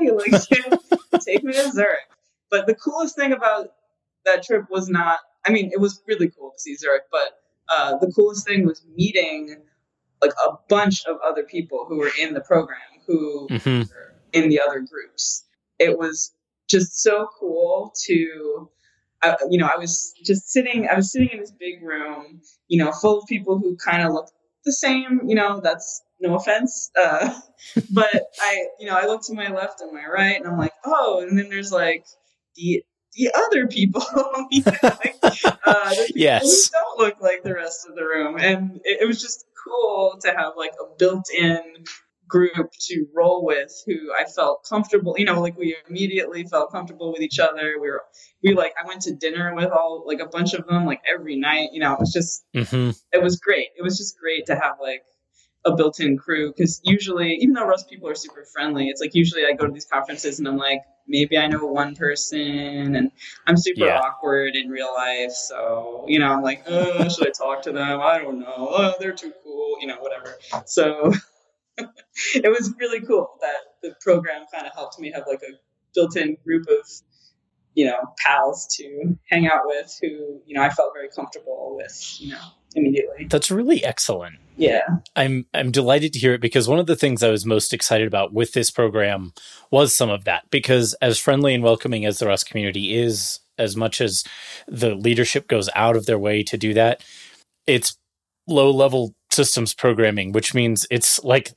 you 0.00 0.16
like 0.16 0.42
take 1.20 1.44
me 1.44 1.52
to 1.52 1.70
Zurich. 1.70 2.08
but 2.50 2.66
the 2.66 2.74
coolest 2.74 3.16
thing 3.16 3.32
about 3.32 3.72
that 4.24 4.42
trip 4.42 4.64
was 4.70 4.88
not. 4.88 5.18
I 5.46 5.50
mean, 5.52 5.70
it 5.72 5.80
was 5.80 6.02
really 6.06 6.30
cool 6.30 6.50
to 6.50 6.58
see 6.58 6.74
Zurich, 6.74 7.04
but 7.10 7.40
uh, 7.68 7.96
the 7.98 8.12
coolest 8.12 8.46
thing 8.46 8.66
was 8.66 8.84
meeting 8.96 9.56
like 10.22 10.32
a 10.46 10.52
bunch 10.68 11.04
of 11.06 11.16
other 11.24 11.42
people 11.44 11.86
who 11.88 11.96
were 11.98 12.10
in 12.20 12.34
the 12.34 12.40
program 12.40 12.78
who 13.06 13.48
Mhm. 13.50 13.88
were 13.90 14.14
in 14.32 14.48
the 14.48 14.60
other 14.60 14.80
groups. 14.80 15.44
It 15.78 15.98
was 15.98 16.32
just 16.68 17.00
so 17.02 17.28
cool 17.38 17.92
to, 18.06 18.70
I, 19.22 19.36
you 19.50 19.58
know, 19.58 19.68
I 19.74 19.78
was 19.78 20.14
just 20.24 20.48
sitting, 20.50 20.88
I 20.88 20.94
was 20.94 21.10
sitting 21.10 21.30
in 21.32 21.40
this 21.40 21.50
big 21.52 21.82
room, 21.82 22.40
you 22.68 22.82
know, 22.82 22.92
full 22.92 23.20
of 23.20 23.26
people 23.28 23.58
who 23.58 23.76
kind 23.76 24.02
of 24.06 24.12
looked 24.12 24.32
the 24.64 24.72
same, 24.72 25.22
you 25.26 25.34
know, 25.34 25.60
that's 25.60 26.02
no 26.20 26.34
offense. 26.36 26.90
Uh, 26.96 27.40
but 27.92 28.26
I, 28.40 28.66
you 28.78 28.86
know, 28.86 28.94
I 28.96 29.06
look 29.06 29.22
to 29.26 29.34
my 29.34 29.48
left 29.48 29.80
and 29.80 29.92
my 29.92 30.06
right 30.06 30.36
and 30.36 30.46
I'm 30.46 30.58
like, 30.58 30.74
oh, 30.84 31.20
and 31.26 31.36
then 31.38 31.48
there's 31.48 31.72
like 31.72 32.04
the, 32.56 32.84
the 33.14 33.32
other 33.34 33.66
people, 33.66 34.04
you 34.52 34.62
know, 34.64 34.72
like, 34.82 35.16
uh, 35.24 35.90
the 35.90 36.04
people 36.06 36.12
Yes. 36.14 36.42
who 36.70 36.78
don't 36.78 36.98
look 37.00 37.20
like 37.20 37.42
the 37.42 37.54
rest 37.54 37.86
of 37.88 37.96
the 37.96 38.04
room. 38.04 38.36
And 38.38 38.76
it, 38.84 39.00
it 39.02 39.06
was 39.08 39.20
just 39.20 39.46
cool 39.64 40.18
to 40.22 40.28
have 40.28 40.52
like 40.56 40.72
a 40.80 40.96
built-in 40.98 41.60
group 42.28 42.70
to 42.80 43.06
roll 43.14 43.44
with 43.44 43.72
who 43.86 44.12
I 44.12 44.24
felt 44.24 44.64
comfortable, 44.68 45.16
you 45.18 45.24
know, 45.24 45.40
like 45.40 45.58
we 45.58 45.76
immediately 45.88 46.44
felt 46.44 46.70
comfortable 46.70 47.12
with 47.12 47.22
each 47.22 47.40
other. 47.40 47.74
We 47.80 47.90
were, 47.90 48.02
we 48.42 48.54
like, 48.54 48.72
I 48.82 48.86
went 48.86 49.02
to 49.02 49.14
dinner 49.14 49.54
with 49.54 49.70
all, 49.70 50.04
like 50.06 50.20
a 50.20 50.26
bunch 50.26 50.54
of 50.54 50.66
them, 50.66 50.86
like 50.86 51.00
every 51.12 51.36
night, 51.36 51.70
you 51.72 51.80
know, 51.80 51.92
it 51.94 52.00
was 52.00 52.12
just, 52.12 52.44
hmm 52.54 52.90
it 53.12 53.20
was 53.22 53.40
great. 53.40 53.68
It 53.76 53.82
was 53.82 53.98
just 53.98 54.16
great 54.18 54.46
to 54.46 54.54
have 54.54 54.76
like 54.80 55.02
a 55.64 55.74
built-in 55.76 56.16
crew 56.16 56.52
because 56.56 56.80
usually, 56.84 57.34
even 57.34 57.52
though 57.52 57.66
Rust 57.66 57.88
people 57.88 58.08
are 58.08 58.14
super 58.14 58.44
friendly, 58.44 58.88
it's 58.88 59.00
like 59.00 59.14
usually 59.14 59.44
I 59.44 59.52
go 59.52 59.66
to 59.66 59.72
these 59.72 59.84
conferences 59.84 60.38
and 60.38 60.48
I'm 60.48 60.56
like, 60.56 60.80
maybe 61.06 61.36
I 61.36 61.48
know 61.48 61.66
one 61.66 61.94
person 61.94 62.94
and 62.96 63.10
I'm 63.46 63.56
super 63.56 63.84
Yeah. 63.84 63.98
awkward 63.98 64.56
in 64.56 64.70
real 64.70 64.92
life. 64.94 65.32
So, 65.32 66.04
you 66.08 66.18
know, 66.18 66.32
I'm 66.32 66.42
like, 66.42 66.62
oh, 66.66 67.08
should 67.08 67.26
I 67.26 67.30
talk 67.30 67.62
to 67.62 67.72
them? 67.72 68.00
I 68.00 68.18
don't 68.18 68.38
know. 68.40 68.68
Oh, 68.70 68.94
they're 68.98 69.12
too 69.12 69.32
cool, 69.44 69.76
you 69.80 69.86
know, 69.86 69.98
whatever. 69.98 70.36
So 70.66 71.12
it 72.34 72.48
was 72.48 72.74
really 72.78 73.00
cool 73.00 73.30
that 73.40 73.56
the 73.82 73.94
program 74.00 74.44
kind 74.52 74.66
of 74.66 74.72
helped 74.72 74.98
me 74.98 75.10
have 75.12 75.24
like 75.28 75.42
a 75.42 75.52
built-in 75.94 76.36
group 76.44 76.66
of 76.68 76.86
you 77.74 77.84
know 77.86 77.98
pals 78.24 78.66
to 78.76 79.16
hang 79.30 79.46
out 79.46 79.62
with 79.64 79.96
who 80.00 80.40
you 80.46 80.54
know 80.54 80.62
I 80.62 80.70
felt 80.70 80.92
very 80.94 81.08
comfortable 81.14 81.74
with 81.76 82.16
you 82.18 82.32
know 82.32 82.40
immediately 82.74 83.26
That's 83.28 83.50
really 83.50 83.82
excellent. 83.84 84.36
yeah 84.56 84.82
I'm 85.16 85.46
I'm 85.54 85.70
delighted 85.70 86.12
to 86.14 86.18
hear 86.18 86.34
it 86.34 86.40
because 86.40 86.68
one 86.68 86.78
of 86.78 86.86
the 86.86 86.96
things 86.96 87.22
I 87.22 87.30
was 87.30 87.44
most 87.46 87.72
excited 87.72 88.06
about 88.06 88.32
with 88.32 88.52
this 88.52 88.70
program 88.70 89.32
was 89.70 89.96
some 89.96 90.10
of 90.10 90.24
that 90.24 90.44
because 90.50 90.94
as 91.02 91.18
friendly 91.18 91.54
and 91.54 91.64
welcoming 91.64 92.04
as 92.04 92.18
the 92.18 92.26
Rust 92.26 92.46
community 92.48 92.96
is, 92.96 93.40
as 93.58 93.76
much 93.76 94.00
as 94.00 94.24
the 94.68 94.94
leadership 94.94 95.48
goes 95.48 95.68
out 95.74 95.96
of 95.96 96.06
their 96.06 96.18
way 96.18 96.42
to 96.44 96.56
do 96.56 96.72
that, 96.74 97.02
it's 97.66 97.96
low 98.46 98.70
level 98.70 99.14
systems 99.30 99.74
programming, 99.74 100.32
which 100.32 100.54
means 100.54 100.86
it's 100.90 101.22
like 101.22 101.52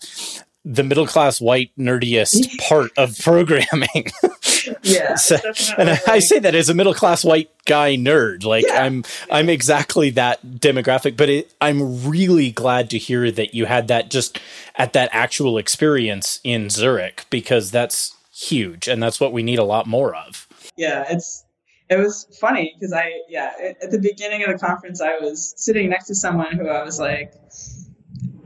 the 0.65 0.83
middle 0.83 1.07
class 1.07 1.41
white 1.41 1.71
nerdiest 1.77 2.57
part 2.67 2.91
of 2.97 3.17
programming. 3.19 4.11
yeah 4.83 5.15
So- 5.29 5.37
and 5.77 5.89
I, 5.89 5.99
I 6.07 6.19
say 6.19 6.39
that 6.39 6.55
as 6.55 6.69
a 6.69 6.73
middle 6.73 6.93
class 6.93 7.23
white 7.23 7.49
guy 7.65 7.95
nerd. 7.95 8.43
Like 8.43 8.65
Yeah. 8.67 8.83
I'm, 8.83 9.03
I'm 9.31 9.49
exactly 9.49 10.09
that 10.11 10.45
demographic. 10.45 11.15
But 11.17 11.29
it, 11.29 11.53
I'm 11.61 12.07
really 12.07 12.51
glad 12.51 12.89
to 12.91 12.97
hear 12.97 13.31
that 13.31 13.53
you 13.55 13.65
had 13.65 13.87
that 13.87 14.09
just 14.11 14.39
at 14.75 14.93
that 14.93 15.09
actual 15.13 15.57
experience 15.57 16.39
in 16.43 16.69
Zurich 16.69 17.25
because 17.29 17.71
that's 17.71 18.15
huge, 18.33 18.87
and 18.87 19.01
that's 19.01 19.19
what 19.19 19.31
we 19.31 19.43
need 19.43 19.59
a 19.59 19.63
lot 19.63 19.87
more 19.87 20.15
of. 20.15 20.47
yeah 20.75 21.05
it's 21.09 21.45
it 21.89 21.97
was 21.97 22.25
funny 22.41 22.73
because 22.79 22.91
i 22.93 23.11
yeah 23.29 23.51
at, 23.61 23.83
at 23.83 23.91
the 23.91 23.99
beginning 23.99 24.41
of 24.43 24.49
the 24.51 24.57
conference 24.65 24.99
i 25.01 25.17
was 25.19 25.53
sitting 25.57 25.89
next 25.89 26.07
to 26.07 26.15
someone 26.15 26.51
who 26.57 26.67
i 26.67 26.81
was 26.83 26.97
like 26.99 27.33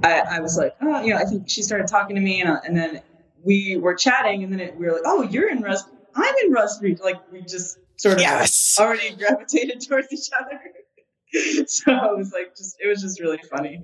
i, 0.04 0.20
I 0.20 0.40
was 0.42 0.58
like 0.58 0.76
oh 0.82 1.02
you 1.02 1.14
know 1.14 1.20
i 1.20 1.24
think 1.24 1.50
she 1.50 1.62
started 1.62 1.88
talking 1.88 2.16
to 2.16 2.22
me 2.22 2.42
and, 2.42 2.60
and 2.66 2.76
then 2.76 3.02
we 3.44 3.78
were 3.78 3.96
chatting 3.96 4.44
and 4.44 4.52
then 4.52 4.60
it, 4.60 4.76
we 4.78 4.86
were 4.88 4.94
like 4.94 5.04
oh 5.06 5.22
you're 5.24 5.50
in 5.50 5.62
rust 5.62 5.88
i'm 6.16 6.36
in 6.44 6.52
rust 6.52 6.82
Re-" 6.82 6.98
like 7.04 7.18
we 7.32 7.42
just 7.42 7.78
sort 7.98 8.16
of 8.16 8.22
Yes. 8.22 8.78
already 8.80 9.16
gravitated 9.16 9.82
towards 9.82 10.08
each 10.12 10.30
other 10.40 10.60
so 11.68 11.92
it 12.14 12.18
was 12.18 12.32
like 12.32 12.56
just 12.56 12.78
it 12.80 12.88
was 12.88 13.02
just 13.02 13.20
really 13.20 13.40
funny 13.50 13.82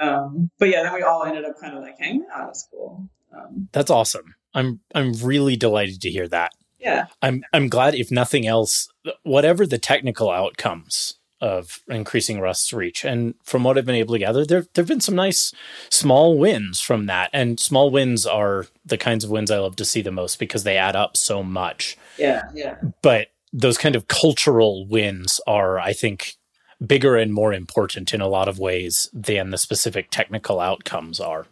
um 0.00 0.50
but 0.58 0.68
yeah 0.68 0.82
then 0.82 0.94
we 0.94 1.02
all 1.02 1.24
ended 1.24 1.44
up 1.44 1.54
kind 1.60 1.76
of 1.76 1.82
like 1.82 1.94
hanging 1.98 2.26
out 2.34 2.50
it 2.50 2.56
school. 2.56 3.08
um 3.36 3.68
That's 3.72 3.90
awesome. 3.90 4.34
I'm 4.54 4.80
I'm 4.94 5.12
really 5.22 5.54
delighted 5.56 6.00
to 6.02 6.10
hear 6.10 6.26
that. 6.28 6.50
yeah 6.80 7.06
I'm 7.22 7.44
I'm 7.52 7.68
glad 7.68 7.94
if 7.94 8.10
nothing 8.10 8.46
else, 8.46 8.88
whatever 9.22 9.66
the 9.66 9.78
technical 9.78 10.30
outcomes 10.30 11.19
of 11.40 11.80
increasing 11.88 12.40
Rust's 12.40 12.72
reach, 12.72 13.04
and 13.04 13.34
from 13.42 13.64
what 13.64 13.78
I've 13.78 13.86
been 13.86 13.94
able 13.94 14.14
to 14.14 14.18
gather, 14.18 14.44
there 14.44 14.66
there've 14.74 14.86
been 14.86 15.00
some 15.00 15.14
nice 15.14 15.52
small 15.88 16.38
wins 16.38 16.80
from 16.80 17.06
that. 17.06 17.30
And 17.32 17.58
small 17.58 17.90
wins 17.90 18.26
are 18.26 18.66
the 18.84 18.98
kinds 18.98 19.24
of 19.24 19.30
wins 19.30 19.50
I 19.50 19.58
love 19.58 19.76
to 19.76 19.84
see 19.84 20.02
the 20.02 20.10
most 20.12 20.38
because 20.38 20.64
they 20.64 20.76
add 20.76 20.96
up 20.96 21.16
so 21.16 21.42
much. 21.42 21.96
yeah 22.18 22.42
yeah 22.54 22.76
But 23.02 23.28
those 23.52 23.78
kind 23.78 23.96
of 23.96 24.08
cultural 24.08 24.86
wins 24.86 25.40
are, 25.46 25.78
I 25.78 25.92
think, 25.92 26.36
bigger 26.84 27.16
and 27.16 27.32
more 27.32 27.52
important 27.52 28.14
in 28.14 28.20
a 28.20 28.28
lot 28.28 28.48
of 28.48 28.58
ways 28.58 29.08
than 29.12 29.50
the 29.50 29.58
specific 29.58 30.10
technical 30.10 30.60
outcomes 30.60 31.20
are. 31.20 31.46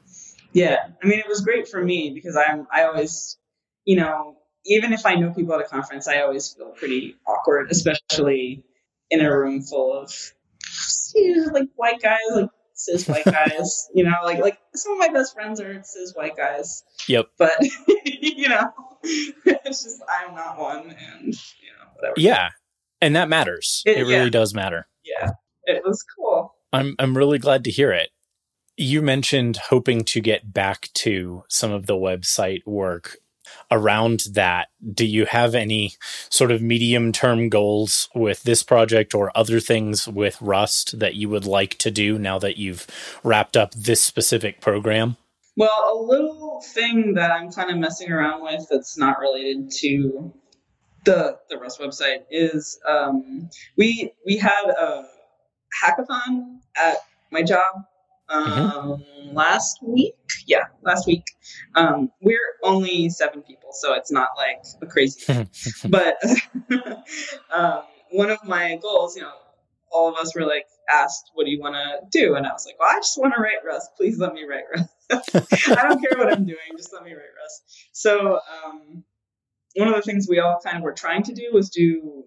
Yeah, 0.53 0.87
I 1.03 1.07
mean, 1.07 1.19
it 1.19 1.29
was 1.29 1.41
great 1.41 1.69
for 1.69 1.83
me 1.83 2.11
because 2.11 2.37
I'm 2.37 2.67
I 2.73 2.85
always, 2.85 3.37
you 3.85 3.97
know, 3.97 4.37
even 4.65 4.93
if 4.93 5.05
I 5.07 5.15
know 5.15 5.33
people 5.33 5.55
at 5.55 5.61
a 5.61 5.65
conference, 5.69 6.09
I 6.09 6.21
always 6.21 6.53
feel 6.53 6.71
pretty 6.71 7.17
awkward, 7.27 7.71
especially 7.71 8.65
in 9.11 9.21
a 9.25 9.37
room 9.39 9.63
full 9.63 9.93
of 9.93 10.13
you 11.15 11.37
know, 11.37 11.53
like 11.53 11.69
white 11.77 12.01
guys, 12.03 12.19
like 12.33 12.49
cis 12.75 13.09
white 13.09 13.25
guys. 13.27 13.89
You 13.95 14.05
know, 14.05 14.15
like 14.25 14.39
like 14.39 14.59
some 14.75 14.93
of 14.93 14.99
my 14.99 15.09
best 15.09 15.35
friends 15.35 15.61
are 15.61 15.83
cis 15.83 16.15
white 16.15 16.37
guys. 16.37 16.83
Yep. 17.09 17.27
But 17.39 17.53
you 18.05 18.49
know, 18.49 18.71
it's 19.03 19.83
just 19.85 20.03
I'm 20.21 20.35
not 20.35 20.59
one, 20.59 20.91
and 20.91 21.27
you 21.27 21.71
know, 21.79 21.87
whatever. 21.95 22.15
Yeah. 22.17 22.51
And 23.01 23.15
that 23.17 23.29
matters. 23.29 23.83
It- 23.87 23.99
It, 23.99 24.03
really 24.03 24.25
yeah. 24.25 24.31
does 24.31 24.55
matter. 24.55 24.89
Yeah, 25.05 25.31
it 25.65 25.83
was 25.87 26.05
cool. 26.17 26.55
I'm 26.73 26.95
I'm 26.99 27.17
really 27.17 27.39
glad 27.39 27.65
to 27.65 27.71
hear 27.71 27.93
it. 27.93 28.11
You 28.77 29.03
mentioned 29.03 29.57
hoping 29.71 30.05
to 30.05 30.21
get 30.21 30.53
back 30.53 30.89
to 30.95 31.43
some 31.49 31.73
of 31.73 31.87
the 31.87 31.95
website 31.95 32.61
work 32.67 33.17
around 33.71 34.25
that. 34.33 34.69
Do 34.95 35.07
you 35.07 35.27
have 35.27 35.55
any 35.55 35.95
sort 36.29 36.51
of 36.51 36.63
medium 36.63 37.13
term 37.13 37.49
goals 37.49 38.09
with 38.15 38.43
this 38.43 38.63
project 38.63 39.15
or 39.15 39.37
other 39.37 39.61
things 39.61 40.09
with 40.09 40.41
Rust 40.41 40.99
that 40.99 41.15
you 41.15 41.29
would 41.29 41.45
like 41.45 41.77
to 41.79 41.91
do 41.91 42.19
now 42.19 42.39
that 42.39 42.57
you've 42.57 42.87
wrapped 43.23 43.57
up 43.57 43.73
this 43.73 44.03
specific 44.03 44.61
program? 44.61 45.17
Well, 45.57 45.93
a 45.93 45.99
little 46.01 46.63
thing 46.73 47.15
that 47.15 47.33
I'm 47.33 47.51
kind 47.51 47.71
of 47.71 47.79
messing 47.79 48.13
around 48.13 48.43
with 48.43 48.67
that's 48.71 48.97
not 48.97 49.19
related 49.19 49.71
to 49.81 50.33
the 51.05 51.39
the 51.49 51.59
Rust 51.59 51.81
website 51.81 52.25
is 52.31 52.79
um, 52.89 53.51
we 53.77 54.13
we 54.25 54.37
had 54.37 54.71
a 54.79 55.05
hackathon 55.83 56.59
at 56.77 56.99
my 57.31 57.43
job 57.43 57.63
um, 58.29 59.05
last 59.33 59.79
week. 59.83 60.15
Yeah, 60.47 60.65
last 60.83 61.07
week. 61.07 61.25
Um, 61.75 62.11
we're 62.21 62.55
only 62.63 63.09
seven 63.11 63.43
people, 63.43 63.71
so 63.73 63.95
it's 63.95 64.11
not 64.11 64.31
like 64.37 64.63
a 64.83 64.87
crazy 64.87 65.21
thing. 65.21 65.49
but 65.89 66.19
um, 67.53 67.83
one 68.11 68.31
of 68.31 68.43
my 68.45 68.79
goals, 68.83 69.17
you 69.17 69.23
know, 69.23 69.33
all 69.91 70.09
of 70.09 70.17
us 70.17 70.35
were 70.35 70.45
like 70.45 70.67
asked, 70.91 71.31
"What 71.35 71.45
do 71.45 71.51
you 71.51 71.61
want 71.61 71.75
to 71.75 72.01
do?" 72.11 72.35
And 72.35 72.47
I 72.47 72.53
was 72.53 72.67
like, 72.67 72.79
"Well, 72.79 72.91
I 72.91 72.99
just 72.99 73.19
want 73.19 73.35
to 73.35 73.43
write 73.43 73.65
Rust. 73.65 73.91
Please 73.97 74.19
let 74.19 74.35
me 74.35 74.45
write 74.45 74.65
Rust. 74.75 74.91
I 75.69 75.89
don't 75.89 76.01
care 76.01 76.19
what 76.19 76.33
I'm 76.33 76.45
doing. 76.45 76.59
Just 76.77 76.93
let 76.93 77.05
me 77.05 77.13
write 77.13 77.35
Rust." 77.41 77.89
So 77.93 78.41
um, 78.65 79.05
one 79.75 79.89
of 79.89 79.95
the 79.95 80.03
things 80.03 80.27
we 80.29 80.41
all 80.41 80.61
kind 80.63 80.77
of 80.77 80.83
were 80.83 80.93
trying 80.93 81.23
to 81.25 81.33
do 81.33 81.51
was 81.53 81.71
do 81.71 82.25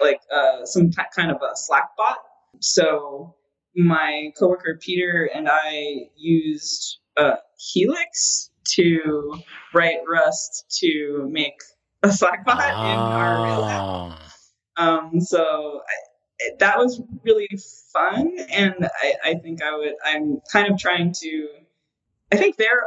like 0.00 0.20
uh, 0.32 0.64
some 0.64 0.90
t- 0.90 1.02
kind 1.14 1.30
of 1.30 1.38
a 1.38 1.56
Slack 1.56 1.96
bot. 1.96 2.18
So 2.60 3.34
my 3.76 4.32
coworker 4.38 4.78
Peter 4.80 5.30
and 5.34 5.48
I 5.50 6.08
used 6.16 6.98
uh, 7.16 7.36
Helix 7.58 8.50
to 8.74 9.34
write 9.74 9.98
Rust 10.08 10.64
to 10.80 11.28
make 11.30 11.54
a 12.02 12.12
Slack 12.12 12.44
bot 12.44 12.58
in 12.58 12.98
our 12.98 13.44
real 13.44 13.64
app. 13.64 13.80
Ah. 13.82 14.26
Um, 14.76 15.20
so 15.20 15.80
I, 15.86 16.50
that 16.58 16.78
was 16.78 17.02
really 17.22 17.48
fun, 17.92 18.38
and 18.50 18.74
I, 19.02 19.14
I 19.24 19.34
think 19.34 19.62
I 19.62 19.76
would. 19.76 19.94
I'm 20.04 20.40
kind 20.50 20.72
of 20.72 20.78
trying 20.78 21.12
to. 21.20 21.48
I 22.32 22.36
think 22.36 22.56
they're 22.56 22.84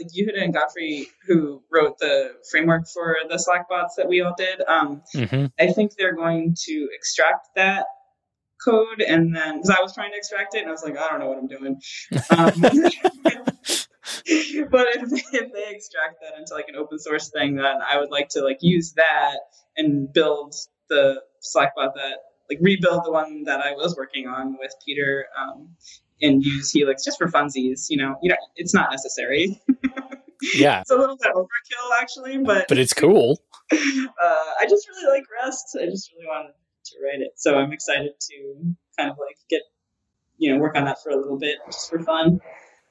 like 0.00 0.10
Yehuda 0.10 0.42
and 0.42 0.54
Godfrey, 0.54 1.08
who 1.26 1.62
wrote 1.70 1.98
the 1.98 2.32
framework 2.50 2.88
for 2.88 3.16
the 3.28 3.38
Slack 3.38 3.68
bots 3.68 3.96
that 3.96 4.08
we 4.08 4.22
all 4.22 4.34
did. 4.38 4.62
Um, 4.66 5.02
Mhm. 5.14 5.50
I 5.60 5.66
think 5.72 5.96
they're 5.96 6.14
going 6.16 6.56
to 6.64 6.88
extract 6.94 7.48
that 7.56 7.84
code, 8.64 9.00
and 9.00 9.34
then 9.34 9.56
because 9.56 9.70
I 9.70 9.82
was 9.82 9.94
trying 9.94 10.12
to 10.12 10.16
extract 10.16 10.54
it, 10.54 10.60
and 10.60 10.68
I 10.68 10.72
was 10.72 10.82
like, 10.82 10.96
I 10.96 11.08
don't 11.08 11.20
know 11.20 11.28
what 11.28 11.38
I'm 11.38 11.48
doing. 11.48 11.80
Um, 12.30 12.52
but 14.70 14.86
if, 14.96 15.12
if 15.32 15.52
they 15.52 15.64
extract 15.68 16.20
that 16.20 16.38
into 16.38 16.54
like 16.54 16.68
an 16.68 16.76
open 16.76 16.98
source 16.98 17.30
thing, 17.30 17.56
then 17.56 17.76
I 17.88 17.98
would 17.98 18.10
like 18.10 18.28
to 18.30 18.42
like 18.42 18.58
use 18.60 18.92
that 18.94 19.38
and 19.76 20.12
build 20.12 20.54
the 20.88 21.22
Slack 21.40 21.74
bot 21.74 21.94
that 21.94 22.18
like 22.48 22.58
rebuild 22.60 23.04
the 23.04 23.12
one 23.12 23.44
that 23.44 23.60
I 23.60 23.72
was 23.72 23.96
working 23.96 24.26
on 24.26 24.56
with 24.58 24.72
Peter 24.84 25.26
um, 25.38 25.68
and 26.22 26.42
use 26.42 26.70
Helix 26.70 27.04
just 27.04 27.18
for 27.18 27.28
funsies. 27.28 27.86
You 27.88 27.98
know, 27.98 28.16
you 28.22 28.30
know, 28.30 28.36
it's 28.56 28.74
not 28.74 28.90
necessary. 28.90 29.60
yeah, 30.54 30.80
it's 30.80 30.90
a 30.90 30.96
little 30.96 31.16
bit 31.16 31.32
overkill 31.34 32.00
actually, 32.00 32.38
but 32.38 32.66
but 32.68 32.78
it's 32.78 32.94
cool. 32.94 33.40
uh, 33.72 33.76
I 33.76 34.66
just 34.68 34.88
really 34.88 35.18
like 35.18 35.24
Rust. 35.42 35.76
I 35.80 35.86
just 35.86 36.12
really 36.12 36.26
wanted 36.26 36.48
to 36.48 36.54
write 37.02 37.20
it, 37.20 37.32
so 37.36 37.56
I'm 37.56 37.72
excited 37.72 38.12
to 38.20 38.74
kind 38.98 39.10
of 39.10 39.16
like 39.18 39.36
get 39.48 39.62
you 40.38 40.52
know 40.52 40.58
work 40.58 40.76
on 40.76 40.84
that 40.84 41.02
for 41.02 41.10
a 41.10 41.16
little 41.16 41.38
bit 41.38 41.58
just 41.66 41.90
for 41.90 41.98
fun. 42.00 42.40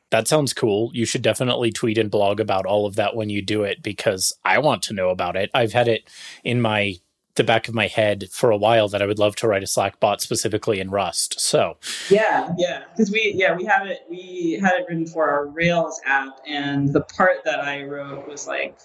That 0.10 0.28
sounds 0.28 0.54
cool. 0.54 0.92
You 0.94 1.06
should 1.06 1.24
definitely 1.24 1.72
tweet 1.72 1.98
and 1.98 2.12
blog 2.12 2.40
about 2.40 2.68
all 2.68 2.86
of 2.86 2.96
that 2.98 3.16
when 3.16 3.30
you 3.30 3.42
do 3.42 3.64
it 3.64 3.82
because 3.82 4.32
I 4.46 4.60
want 4.60 4.84
to 4.84 4.94
know 4.94 5.10
about 5.10 5.36
it. 5.36 5.50
I've 5.56 5.74
had 5.74 5.88
it 5.88 6.08
in 6.44 6.62
my 6.62 7.00
the 7.36 7.44
back 7.44 7.68
of 7.68 7.74
my 7.74 7.88
head 7.88 8.30
for 8.32 8.52
a 8.52 8.58
while 8.58 8.88
that 8.90 9.02
I 9.02 9.08
would 9.08 9.18
love 9.18 9.36
to 9.38 9.48
write 9.48 9.64
a 9.64 9.68
Slack 9.68 10.00
bot 10.00 10.22
specifically 10.22 10.80
in 10.80 10.92
Rust. 10.92 11.40
So 11.40 11.78
yeah, 12.10 12.54
yeah, 12.58 12.84
because 12.92 13.12
we 13.12 13.34
yeah 13.36 13.56
we 13.56 13.66
have 13.66 13.88
it 13.88 14.02
we 14.10 14.60
had 14.62 14.74
it 14.74 14.86
written 14.88 15.08
for 15.08 15.28
our 15.28 15.48
Rails 15.48 16.00
app, 16.06 16.40
and 16.48 16.94
the 16.94 17.02
part 17.02 17.44
that 17.46 17.60
I 17.60 17.84
wrote 17.84 18.28
was 18.28 18.48
like 18.48 18.78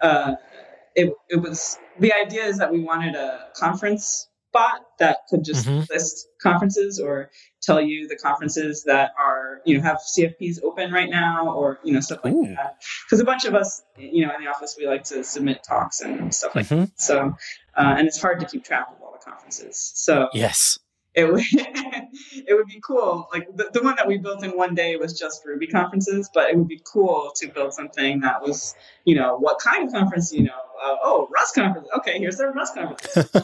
uh, 0.00 0.34
it 0.94 1.12
it 1.28 1.36
was 1.36 1.78
the 1.98 2.12
idea 2.12 2.44
is 2.44 2.58
that 2.58 2.72
we 2.72 2.80
wanted 2.80 3.16
a 3.16 3.48
conference 3.56 4.28
bot 4.58 4.80
that 4.98 5.18
could 5.28 5.44
just 5.44 5.66
mm-hmm. 5.66 5.84
list 5.90 6.28
conferences 6.42 6.98
or 6.98 7.30
tell 7.62 7.80
you 7.80 8.08
the 8.08 8.16
conferences 8.16 8.84
that 8.84 9.12
are 9.18 9.60
you 9.64 9.76
know 9.76 9.82
have 9.82 9.98
CFPs 9.98 10.62
open 10.64 10.92
right 10.92 11.10
now 11.10 11.52
or 11.54 11.78
you 11.84 11.92
know 11.92 12.00
stuff 12.00 12.20
like 12.24 12.34
Ooh. 12.34 12.46
that. 12.56 12.76
Because 13.06 13.20
a 13.20 13.24
bunch 13.24 13.44
of 13.44 13.54
us 13.54 13.82
you 13.96 14.26
know 14.26 14.34
in 14.34 14.44
the 14.44 14.50
office 14.50 14.76
we 14.78 14.86
like 14.86 15.04
to 15.04 15.22
submit 15.22 15.62
talks 15.62 16.00
and 16.00 16.34
stuff 16.34 16.54
like 16.54 16.66
mm-hmm. 16.66 16.80
that. 16.80 17.00
So 17.00 17.34
uh, 17.76 17.94
and 17.96 18.06
it's 18.06 18.20
hard 18.20 18.40
to 18.40 18.46
keep 18.46 18.64
track 18.64 18.88
of 18.90 19.02
all 19.02 19.12
the 19.12 19.24
conferences. 19.30 19.92
So 19.94 20.28
yes. 20.32 20.78
It 21.14 21.24
would, 21.24 21.42
it 21.52 22.54
would 22.54 22.66
be 22.66 22.80
cool. 22.86 23.28
Like 23.32 23.48
the, 23.56 23.70
the 23.72 23.82
one 23.82 23.96
that 23.96 24.06
we 24.06 24.18
built 24.18 24.44
in 24.44 24.50
one 24.50 24.76
day 24.76 24.94
was 24.96 25.18
just 25.18 25.44
Ruby 25.44 25.66
conferences, 25.66 26.30
but 26.32 26.50
it 26.50 26.56
would 26.56 26.68
be 26.68 26.80
cool 26.84 27.32
to 27.36 27.48
build 27.48 27.72
something 27.74 28.20
that 28.20 28.40
was, 28.40 28.76
you 29.04 29.16
know, 29.16 29.36
what 29.36 29.58
kind 29.58 29.84
of 29.84 29.92
conference, 29.92 30.32
you 30.32 30.44
know, 30.44 30.52
uh, 30.52 30.96
oh, 31.02 31.28
Rust 31.34 31.56
conference. 31.56 31.88
Okay, 31.96 32.18
here's 32.18 32.36
the 32.36 32.48
Rust 32.48 32.74
conference. 32.74 33.16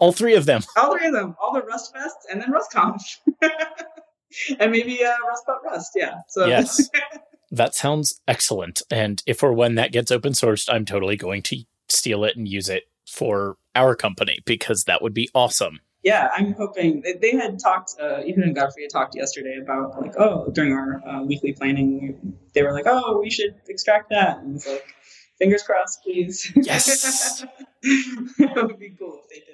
All 0.00 0.12
three 0.12 0.34
of 0.34 0.46
them. 0.46 0.62
All 0.76 0.96
three 0.96 1.06
of 1.06 1.12
them. 1.12 1.36
All 1.40 1.52
the 1.52 1.62
Rust 1.62 1.92
Fest 1.92 2.16
and 2.30 2.40
then 2.40 2.52
RustConf. 2.52 3.02
and 4.58 4.70
maybe 4.70 5.04
uh, 5.04 5.14
Rust 5.28 5.46
Belt 5.46 5.58
Rust. 5.64 5.92
Yeah. 5.94 6.20
So 6.28 6.46
yes. 6.46 6.90
that 7.50 7.74
sounds 7.74 8.20
excellent. 8.26 8.82
And 8.90 9.22
if 9.26 9.42
or 9.42 9.52
when 9.52 9.74
that 9.76 9.92
gets 9.92 10.10
open 10.10 10.32
sourced, 10.32 10.68
I'm 10.72 10.84
totally 10.84 11.16
going 11.16 11.42
to 11.42 11.64
steal 11.88 12.24
it 12.24 12.36
and 12.36 12.48
use 12.48 12.68
it 12.68 12.84
for 13.06 13.56
our 13.74 13.94
company 13.94 14.40
because 14.46 14.84
that 14.84 15.02
would 15.02 15.14
be 15.14 15.28
awesome. 15.34 15.80
Yeah, 16.02 16.30
I'm 16.34 16.54
hoping 16.54 17.04
they 17.20 17.30
had 17.30 17.60
talked. 17.60 17.94
Uh, 18.00 18.22
Ethan 18.24 18.42
and 18.42 18.56
Godfrey 18.56 18.82
had 18.82 18.90
talked 18.90 19.14
yesterday 19.14 19.58
about 19.62 20.00
like, 20.00 20.14
oh, 20.18 20.50
during 20.52 20.72
our 20.72 21.00
uh, 21.06 21.22
weekly 21.22 21.52
planning, 21.52 22.36
they 22.54 22.62
were 22.62 22.72
like, 22.72 22.86
oh, 22.88 23.20
we 23.20 23.30
should 23.30 23.54
extract 23.68 24.10
that, 24.10 24.38
and 24.38 24.56
it's 24.56 24.66
like, 24.66 24.84
fingers 25.38 25.62
crossed, 25.62 26.02
please. 26.02 26.50
Yes, 26.56 27.44
it 27.82 28.66
would 28.66 28.80
be 28.80 28.96
cool 28.98 29.20
if 29.22 29.28
they 29.28 29.36
did 29.36 29.46
that. 29.46 29.51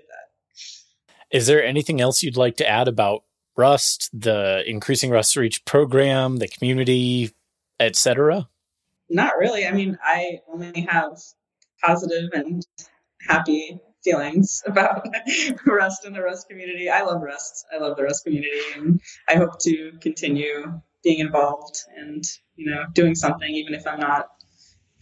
Is 1.31 1.47
there 1.47 1.63
anything 1.63 2.01
else 2.01 2.23
you'd 2.23 2.37
like 2.37 2.57
to 2.57 2.69
add 2.69 2.89
about 2.89 3.23
Rust, 3.57 4.09
the 4.13 4.63
increasing 4.67 5.11
Rust 5.11 5.37
reach 5.37 5.65
program, 5.65 6.37
the 6.37 6.49
community, 6.49 7.33
etc.? 7.81 8.49
Not 9.11 9.37
really. 9.39 9.67
I 9.67 9.73
mean, 9.73 9.99
I 10.03 10.41
only 10.53 10.83
have 10.83 11.19
positive 11.83 12.31
and 12.33 12.67
happy 13.27 13.81
feelings 14.05 14.63
about 14.67 15.07
Rust 15.67 16.05
and 16.05 16.15
the 16.15 16.23
Rust 16.23 16.49
community. 16.49 16.89
I 16.89 17.03
love 17.03 17.23
Rust. 17.23 17.67
I 17.73 17.79
love 17.79 17.97
the 17.97 18.05
Rust 18.05 18.25
community, 18.25 18.61
and 18.77 19.01
I 19.29 19.35
hope 19.35 19.59
to 19.61 19.93
continue 20.01 20.81
being 21.05 21.19
involved 21.19 21.81
and 21.97 22.25
you 22.57 22.71
know 22.71 22.85
doing 22.93 23.15
something, 23.15 23.51
even 23.51 23.75
if 23.75 23.87
I'm 23.87 24.01
not 24.01 24.29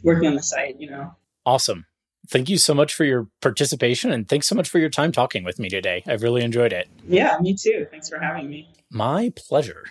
working 0.03 0.29
on 0.29 0.35
the 0.35 0.43
site. 0.43 0.81
You 0.81 0.91
know. 0.91 1.17
Awesome. 1.45 1.87
Thank 2.29 2.49
you 2.49 2.59
so 2.59 2.75
much 2.75 2.95
for 2.95 3.05
your 3.05 3.29
participation 3.41 4.13
and 4.13 4.29
thanks 4.29 4.49
so 4.49 4.55
much 4.55 4.69
for 4.69 4.79
your 4.79 4.91
time 4.91 5.13
talking 5.13 5.45
with 5.45 5.59
me 5.59 5.69
today. 5.69 6.03
I've 6.07 6.23
really 6.23 6.43
enjoyed 6.43 6.73
it. 6.73 6.89
Yeah, 7.07 7.37
me 7.41 7.55
too. 7.55 7.87
Thanks 7.91 8.09
for 8.09 8.19
having 8.19 8.49
me. 8.49 8.69
My 8.91 9.33
pleasure. 9.37 9.85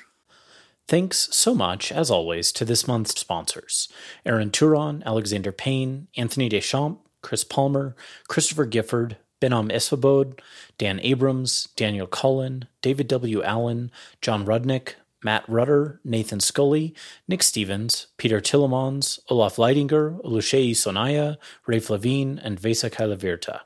Thanks 0.87 1.29
so 1.31 1.55
much, 1.55 1.91
as 1.91 2.11
always, 2.11 2.51
to 2.51 2.65
this 2.65 2.87
month's 2.87 3.19
sponsors 3.19 3.89
Aaron 4.25 4.51
Turon, 4.51 5.03
Alexander 5.03 5.51
Payne, 5.51 6.07
Anthony 6.15 6.47
Deschamps, 6.47 7.01
Chris 7.21 7.43
Palmer, 7.43 7.95
Christopher 8.27 8.65
Gifford, 8.65 9.17
Behnam 9.41 9.71
Esfahbod, 9.71 10.39
Dan 10.77 10.99
Abrams, 11.01 11.69
Daniel 11.75 12.05
Cullen, 12.05 12.67
David 12.81 13.07
W. 13.07 13.41
Allen, 13.43 13.91
John 14.21 14.45
Rudnick, 14.45 14.93
Matt 15.25 15.43
Rudder, 15.49 15.99
Nathan 16.03 16.39
Scully, 16.39 16.93
Nick 17.27 17.41
Stevens, 17.41 18.07
Peter 18.17 18.39
Tillemans, 18.39 19.17
Olaf 19.27 19.55
Leidinger, 19.55 20.23
Oluseyi 20.23 20.71
Sonaya, 20.71 21.37
Raph 21.67 21.89
Levien, 21.89 22.39
and 22.43 22.61
Vesa 22.61 22.91
Kaihlavirta. 22.91 23.61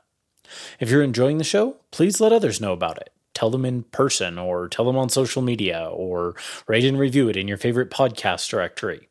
If 0.80 0.88
you're 0.88 1.02
enjoying 1.02 1.36
the 1.36 1.44
show, 1.44 1.76
please 1.90 2.18
let 2.18 2.32
others 2.32 2.62
know 2.62 2.72
about 2.72 2.96
it. 2.96 3.12
Tell 3.34 3.50
them 3.50 3.66
in 3.66 3.82
person, 3.82 4.38
or 4.38 4.68
tell 4.68 4.86
them 4.86 4.96
on 4.96 5.10
social 5.10 5.42
media, 5.42 5.86
or 5.92 6.34
rate 6.66 6.86
and 6.86 6.98
review 6.98 7.28
it 7.28 7.36
in 7.36 7.46
your 7.46 7.58
favorite 7.58 7.90
podcast 7.90 8.48
directory. 8.48 9.09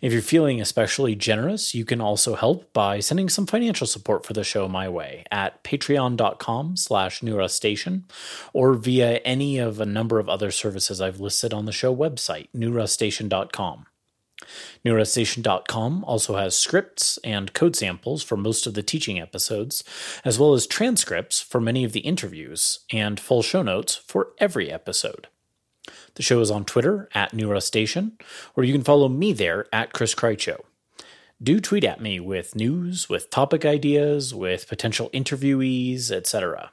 If 0.00 0.12
you're 0.12 0.22
feeling 0.22 0.60
especially 0.60 1.14
generous, 1.14 1.74
you 1.74 1.84
can 1.84 2.00
also 2.00 2.34
help 2.34 2.72
by 2.72 3.00
sending 3.00 3.28
some 3.28 3.46
financial 3.46 3.86
support 3.86 4.24
for 4.24 4.32
the 4.32 4.44
show 4.44 4.68
my 4.68 4.88
way 4.88 5.24
at 5.30 5.62
patreon.com 5.64 6.76
slash 6.76 7.20
newrustacean 7.20 8.02
or 8.52 8.74
via 8.74 9.16
any 9.18 9.58
of 9.58 9.80
a 9.80 9.86
number 9.86 10.18
of 10.18 10.28
other 10.28 10.50
services 10.50 11.00
I've 11.00 11.20
listed 11.20 11.52
on 11.52 11.64
the 11.64 11.72
show 11.72 11.94
website, 11.94 12.48
newrustacean.com. 12.54 13.86
NewRustacean.com 14.84 16.04
also 16.04 16.36
has 16.36 16.56
scripts 16.56 17.18
and 17.24 17.52
code 17.54 17.76
samples 17.76 18.22
for 18.22 18.36
most 18.36 18.66
of 18.66 18.74
the 18.74 18.82
teaching 18.82 19.18
episodes, 19.20 19.84
as 20.24 20.38
well 20.38 20.52
as 20.52 20.66
transcripts 20.66 21.40
for 21.40 21.60
many 21.60 21.84
of 21.84 21.92
the 21.92 22.00
interviews 22.00 22.80
and 22.92 23.18
full 23.18 23.42
show 23.42 23.62
notes 23.62 23.94
for 23.94 24.32
every 24.38 24.70
episode. 24.70 25.28
The 26.14 26.22
show 26.22 26.40
is 26.40 26.50
on 26.50 26.64
Twitter 26.64 27.08
at 27.14 27.32
NewRustacean, 27.32 28.12
or 28.56 28.64
you 28.64 28.72
can 28.72 28.84
follow 28.84 29.08
me 29.08 29.32
there 29.32 29.66
at 29.72 29.92
Chris 29.92 30.14
Krycho. 30.14 30.60
Do 31.42 31.60
tweet 31.60 31.84
at 31.84 32.00
me 32.00 32.20
with 32.20 32.54
news, 32.54 33.08
with 33.08 33.30
topic 33.30 33.64
ideas, 33.64 34.34
with 34.34 34.68
potential 34.68 35.10
interviewees, 35.10 36.10
etc. 36.10 36.70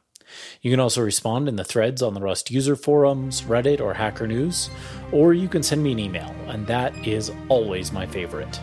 You 0.61 0.71
can 0.71 0.79
also 0.79 1.01
respond 1.01 1.49
in 1.49 1.55
the 1.55 1.63
threads 1.63 2.01
on 2.01 2.13
the 2.13 2.21
Rust 2.21 2.51
user 2.51 2.75
forums, 2.75 3.41
Reddit, 3.41 3.81
or 3.81 3.93
Hacker 3.93 4.27
News, 4.27 4.69
or 5.11 5.33
you 5.33 5.49
can 5.49 5.63
send 5.63 5.83
me 5.83 5.91
an 5.91 5.99
email, 5.99 6.33
and 6.47 6.65
that 6.67 6.95
is 7.05 7.31
always 7.49 7.91
my 7.91 8.05
favorite. 8.05 8.59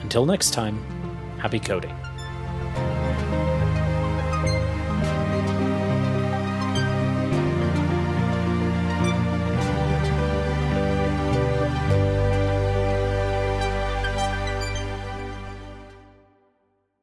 Until 0.00 0.26
next 0.26 0.50
time, 0.50 0.82
happy 1.38 1.60
coding. 1.60 1.94